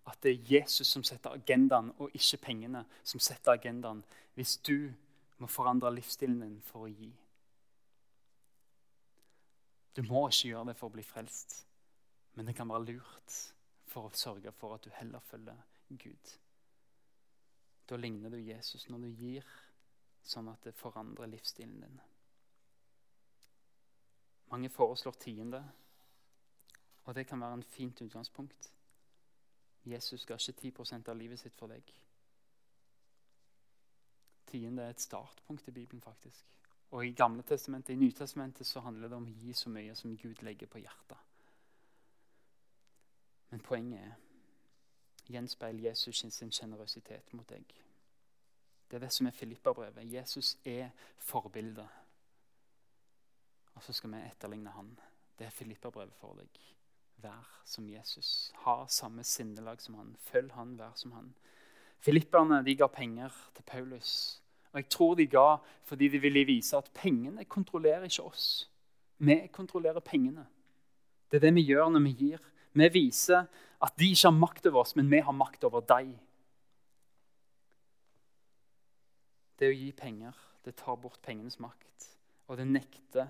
at 0.08 0.22
det 0.24 0.32
er 0.32 0.52
Jesus 0.54 0.88
som 0.88 1.04
setter 1.04 1.36
agendaen, 1.36 1.92
og 2.00 2.14
ikke 2.16 2.40
pengene 2.46 2.86
som 3.04 3.20
setter 3.20 3.58
agendaen. 3.58 4.06
Hvis 4.38 4.56
du 4.64 4.94
må 5.38 5.50
forandre 5.52 5.92
livsstilen 5.94 6.40
din 6.42 6.60
for 6.64 6.88
å 6.88 6.92
gi. 6.92 7.10
Du 9.98 10.04
må 10.06 10.28
ikke 10.30 10.54
gjøre 10.54 10.72
det 10.72 10.78
for 10.80 10.90
å 10.90 10.96
bli 10.96 11.04
frelst, 11.06 11.60
men 12.38 12.48
det 12.48 12.56
kan 12.58 12.70
være 12.70 12.94
lurt 12.94 13.38
for 13.90 14.08
å 14.08 14.18
sørge 14.18 14.54
for 14.56 14.78
at 14.78 14.86
du 14.86 14.94
heller 14.94 15.24
følger 15.26 15.58
Gud. 15.90 16.38
Da 17.90 17.96
ligner 17.96 18.30
du 18.30 18.38
Jesus 18.38 18.90
når 18.90 19.06
du 19.06 19.10
gir 19.10 19.46
sånn 20.28 20.50
at 20.52 20.64
det 20.68 20.76
forandrer 20.76 21.30
livsstilen 21.32 21.80
din. 21.82 22.00
Mange 24.52 24.70
foreslår 24.72 25.16
tiende, 25.20 25.62
og 27.04 27.16
det 27.16 27.28
kan 27.28 27.40
være 27.42 27.60
en 27.60 27.64
fint 27.64 28.02
utgangspunkt. 28.02 28.72
Jesus 29.88 30.26
ga 30.26 30.36
ikke 30.36 30.72
10% 30.84 31.10
av 31.10 31.16
livet 31.16 31.40
sitt 31.40 31.56
for 31.56 31.72
deg. 31.72 31.94
Tiende 34.48 34.84
er 34.84 34.96
et 34.96 35.04
startpunkt 35.04 35.68
i 35.68 35.76
Bibelen, 35.76 36.02
faktisk. 36.02 36.46
Og 36.92 37.06
i 37.06 37.12
Gamle 37.12 37.44
testamentet, 37.44 37.94
i 37.94 38.00
Nytestamentet 38.00 38.68
så 38.68 38.80
handler 38.80 39.08
det 39.08 39.18
om 39.18 39.28
å 39.28 39.36
gi 39.44 39.54
så 39.54 39.70
mye 39.70 39.96
som 39.96 40.16
Gud 40.16 40.44
legger 40.44 40.68
på 40.72 40.80
hjertet. 40.80 41.18
Men 43.50 43.64
poenget 43.64 44.04
er 44.04 44.27
gjenspeil 45.30 45.84
Jesus 45.84 46.26
sin 46.30 46.52
sjenerøsitet 46.52 47.34
mot 47.34 47.50
deg. 47.50 47.66
Det 48.88 48.96
er 48.96 49.04
det 49.04 49.12
som 49.12 49.28
er 49.28 49.36
Filippa-brevet. 49.36 50.14
Jesus 50.14 50.58
er 50.66 50.90
forbildet. 51.18 51.88
Og 53.76 53.84
så 53.84 53.94
skal 53.94 54.12
vi 54.12 54.24
etterligne 54.26 54.72
han. 54.72 54.94
Det 55.40 55.46
er 55.46 55.54
Filippa-brevet 55.54 56.16
for 56.18 56.40
deg. 56.40 56.62
Vær 57.22 57.62
som 57.66 57.90
Jesus. 57.90 58.52
Ha 58.64 58.86
samme 58.88 59.24
sinnelag 59.24 59.82
som 59.82 59.96
han. 59.96 60.16
Følg 60.20 60.52
han, 60.54 60.78
vær 60.80 60.96
som 60.96 61.12
han. 61.12 61.34
Filipperne 62.00 62.64
de 62.66 62.76
ga 62.76 62.88
penger 62.88 63.34
til 63.56 63.64
Paulus. 63.64 64.42
Og 64.72 64.80
jeg 64.80 64.90
tror 64.90 65.16
de 65.16 65.28
ga 65.28 65.58
fordi 65.84 66.08
de 66.08 66.20
ville 66.22 66.46
vise 66.46 66.78
at 66.78 66.92
pengene 66.94 67.46
kontrollerer 67.46 68.04
ikke 68.04 68.24
oss. 68.24 68.70
Vi 69.18 69.48
kontrollerer 69.52 70.00
pengene. 70.00 70.46
Det 71.32 71.38
er 71.38 71.48
det 71.48 71.56
vi 71.56 71.66
gjør 71.66 71.90
når 71.90 72.00
vi 72.00 72.12
gir. 72.12 72.44
Vi 72.74 72.90
viser 72.94 73.46
at 73.82 74.00
de 74.00 74.10
ikke 74.10 74.28
har 74.28 74.38
makt 74.38 74.66
over 74.66 74.82
oss, 74.82 74.96
men 74.96 75.12
vi 75.12 75.20
har 75.22 75.36
makt 75.36 75.64
over 75.68 75.84
deg. 75.86 76.14
Det 79.58 79.70
å 79.70 79.76
gi 79.76 79.92
penger, 79.98 80.38
det 80.66 80.76
tar 80.78 80.98
bort 81.02 81.22
pengenes 81.26 81.60
makt. 81.62 82.10
Og 82.48 82.58
det 82.58 82.68
nekter 82.70 83.30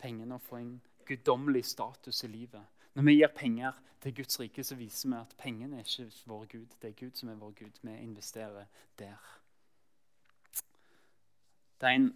pengene 0.00 0.36
å 0.36 0.44
få 0.44 0.60
en 0.60 0.74
guddommelig 1.08 1.64
status 1.72 2.24
i 2.24 2.30
livet. 2.32 2.64
Når 2.94 3.06
vi 3.06 3.16
gir 3.16 3.32
penger 3.34 3.76
til 4.00 4.14
Guds 4.16 4.40
rike, 4.40 4.64
så 4.64 4.76
viser 4.76 5.08
vi 5.08 5.18
at 5.20 5.36
pengene 5.38 5.80
er 5.80 5.88
ikke 5.88 6.08
vår 6.28 6.46
Gud. 6.52 6.76
Det 6.80 6.90
er 6.90 6.98
Gud 6.98 7.16
som 7.16 7.28
er 7.28 7.40
vår 7.40 7.52
Gud. 7.58 7.80
Vi 7.82 7.96
investerer 7.96 8.66
der. 8.98 9.28
Det 11.80 11.88
er 11.88 11.96
en 11.96 12.10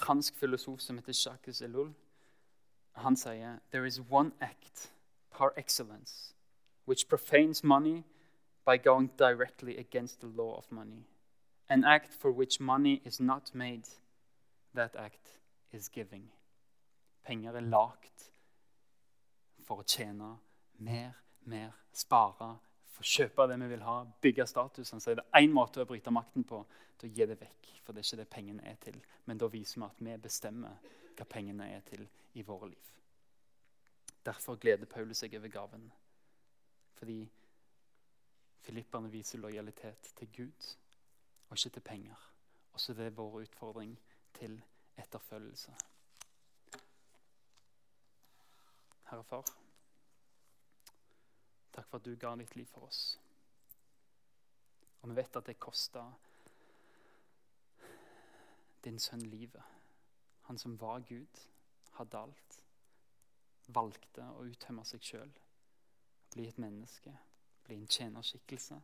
fransk 0.00 0.36
filosof 0.40 0.80
som 0.80 0.96
heter 0.96 1.16
Jacques 1.16 1.60
Ellul. 1.60 1.92
Han 3.00 3.16
sier 3.16 3.58
«There 3.72 3.86
is 3.86 4.00
one 4.10 4.32
act 4.40 4.92
par 5.30 5.52
excellence 5.56 6.34
which 6.84 7.08
profanes 7.08 7.62
money 7.62 8.04
by 8.64 8.76
going 8.76 9.10
directly 9.16 9.76
against 9.76 10.20
the 10.20 10.26
law 10.26 10.56
of 10.56 10.70
money. 10.70 11.06
An 11.68 11.84
act 11.84 12.12
for 12.12 12.30
which 12.30 12.60
money 12.60 13.00
is 13.04 13.20
not 13.20 13.54
made. 13.54 13.88
That 14.74 14.96
act 14.96 15.38
is 15.72 15.88
giving.» 15.88 16.30
Penger 17.24 17.56
er 17.56 17.60
lagd 17.62 18.24
for 19.62 19.82
å 19.82 19.86
tjene 19.86 20.32
mer, 20.82 21.12
mer, 21.46 21.70
spare, 21.94 22.56
få 22.92 23.04
kjøpe 23.06 23.46
det 23.48 23.58
vi 23.62 23.68
vil 23.70 23.84
ha, 23.86 24.00
bygge 24.24 24.46
status. 24.50 24.90
Han 24.90 25.02
sier 25.02 25.20
det 25.20 25.26
er 25.30 25.44
én 25.44 25.54
måte 25.54 25.82
å 25.82 25.88
bryte 25.88 26.10
makten 26.10 26.44
på, 26.48 26.64
til 26.98 27.10
å 27.10 27.14
gi 27.14 27.28
det 27.30 27.38
vekk. 27.40 27.70
For 27.82 27.94
det 27.94 28.02
er 28.02 28.08
ikke 28.08 28.20
det 28.22 28.30
pengene 28.30 28.66
er 28.68 28.78
til. 28.82 28.98
Men 29.26 29.38
da 29.38 29.48
viser 29.50 29.80
vi 29.80 29.86
at 29.86 30.02
vi 30.02 30.18
bestemmer 30.22 30.98
hva 31.16 31.26
pengene 31.28 31.68
er 31.76 31.82
til 31.86 32.04
i 32.38 32.44
våre 32.46 32.72
liv. 32.72 32.90
Derfor 34.26 34.58
gleder 34.58 34.90
Paulus 34.90 35.22
seg 35.22 35.34
over 35.38 35.50
gaven. 35.50 35.88
Fordi 37.02 37.32
filipperne 38.60 39.10
viser 39.10 39.38
lojalitet 39.38 40.12
til 40.16 40.28
Gud 40.36 40.76
og 41.48 41.56
ikke 41.56 41.70
til 41.74 41.80
penger. 41.80 42.32
Også 42.72 42.94
det 42.94 43.06
er 43.06 43.10
vår 43.10 43.40
utfordring 43.40 43.98
til 44.34 44.62
etterfølgelse. 44.96 45.74
Herre 49.10 49.24
Far, 49.24 49.50
takk 51.72 51.90
for 51.90 51.98
at 51.98 52.06
du 52.06 52.14
ga 52.14 52.36
ditt 52.38 52.54
liv 52.56 52.70
for 52.70 52.86
oss. 52.86 53.18
Og 55.02 55.10
vi 55.10 55.18
vet 55.18 55.36
at 55.36 55.50
det 55.50 55.58
kosta 55.58 56.06
din 58.84 58.98
sønn 58.98 59.26
livet. 59.26 59.62
Han 60.42 60.58
som 60.58 60.80
var 60.80 61.02
Gud, 61.08 61.46
hadde 61.98 62.18
alt. 62.18 62.62
Valgte 63.66 64.30
å 64.38 64.46
uttømme 64.46 64.86
seg 64.86 65.02
sjøl, 65.02 65.40
bli 66.32 66.48
et 66.48 66.58
menneske, 66.58 67.12
bli 67.64 67.76
en 67.80 67.86
tjenerskikkelse 67.86 68.80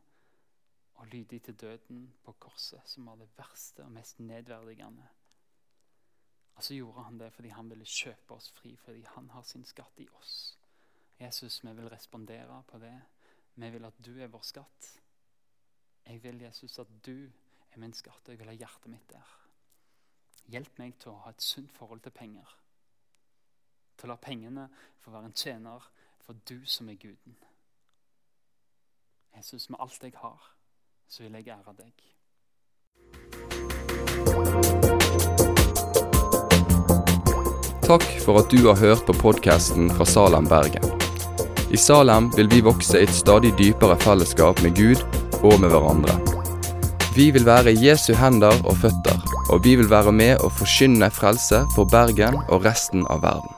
og 0.98 1.06
lydig 1.12 1.42
til 1.42 1.56
døden 1.60 2.08
på 2.24 2.34
korset, 2.42 2.82
som 2.84 3.06
var 3.06 3.20
det 3.20 3.30
verste 3.38 3.84
og 3.84 3.92
mest 3.94 4.20
nedverdigende 4.20 5.08
og 6.58 6.64
så 6.64 6.74
gjorde 6.74 7.02
han 7.06 7.18
det 7.20 7.30
fordi 7.32 7.52
han 7.54 7.68
ville 7.70 7.86
kjøpe 7.86 8.34
oss 8.34 8.48
fri, 8.50 8.72
fordi 8.82 9.04
han 9.14 9.28
har 9.30 9.44
sin 9.46 9.64
skatt 9.64 10.00
i 10.02 10.08
oss. 10.18 10.32
Jesus, 11.20 11.60
vi 11.64 11.72
vil 11.72 11.90
respondere 11.90 12.62
på 12.66 12.80
det. 12.82 12.94
Vi 13.54 13.68
vil 13.70 13.86
at 13.86 14.00
du 14.02 14.16
er 14.18 14.30
vår 14.32 14.42
skatt. 14.42 14.88
Jeg 16.06 16.22
vil, 16.22 16.42
Jesus, 16.42 16.78
at 16.78 16.90
du 17.06 17.30
er 17.70 17.78
min 17.78 17.94
skatt, 17.94 18.24
og 18.24 18.34
jeg 18.34 18.40
vil 18.40 18.50
ha 18.50 18.56
hjertet 18.58 18.90
mitt 18.90 19.06
der. 19.10 19.36
Hjelp 20.50 20.80
meg 20.82 20.98
til 20.98 21.12
å 21.12 21.20
ha 21.22 21.30
et 21.30 21.46
sunt 21.46 21.70
forhold 21.72 22.02
til 22.02 22.16
penger. 22.16 22.56
Til 23.94 24.08
å 24.08 24.12
la 24.12 24.18
pengene 24.18 24.66
få 24.98 25.14
være 25.14 25.30
en 25.30 25.38
tjener 25.38 25.88
for 26.28 26.36
du 26.48 26.60
som 26.68 26.88
er 26.92 26.94
guden. 27.00 27.36
Jesus, 29.36 29.70
med 29.70 29.78
alt 29.80 30.02
jeg 30.02 30.12
har, 30.20 30.40
så 31.08 31.22
vil 31.22 31.32
jeg 31.38 31.48
ære 31.48 31.72
deg. 31.78 31.94
Takk 37.88 38.04
for 38.26 38.42
at 38.42 38.52
du 38.52 38.60
har 38.66 38.76
hørt 38.76 39.06
på 39.08 39.16
podkasten 39.16 39.88
fra 39.96 40.04
Salem, 40.04 40.44
Bergen. 40.52 40.84
I 41.72 41.80
Salem 41.80 42.28
vil 42.36 42.52
vi 42.52 42.60
vokse 42.60 43.00
i 43.00 43.08
et 43.08 43.14
stadig 43.16 43.54
dypere 43.56 43.96
fellesskap 44.04 44.60
med 44.60 44.76
Gud 44.76 45.00
og 45.40 45.56
med 45.62 45.72
hverandre. 45.72 46.18
Vi 47.16 47.30
vil 47.32 47.48
være 47.48 47.72
Jesu 47.72 48.12
hender 48.20 48.52
og 48.68 48.76
føtter, 48.84 49.16
og 49.48 49.64
vi 49.64 49.78
vil 49.80 49.88
være 49.88 50.12
med 50.12 50.44
å 50.44 50.52
forkynne 50.52 51.08
frelse 51.08 51.64
for 51.72 51.88
Bergen 51.88 52.36
og 52.50 52.68
resten 52.68 53.08
av 53.08 53.24
verden. 53.24 53.57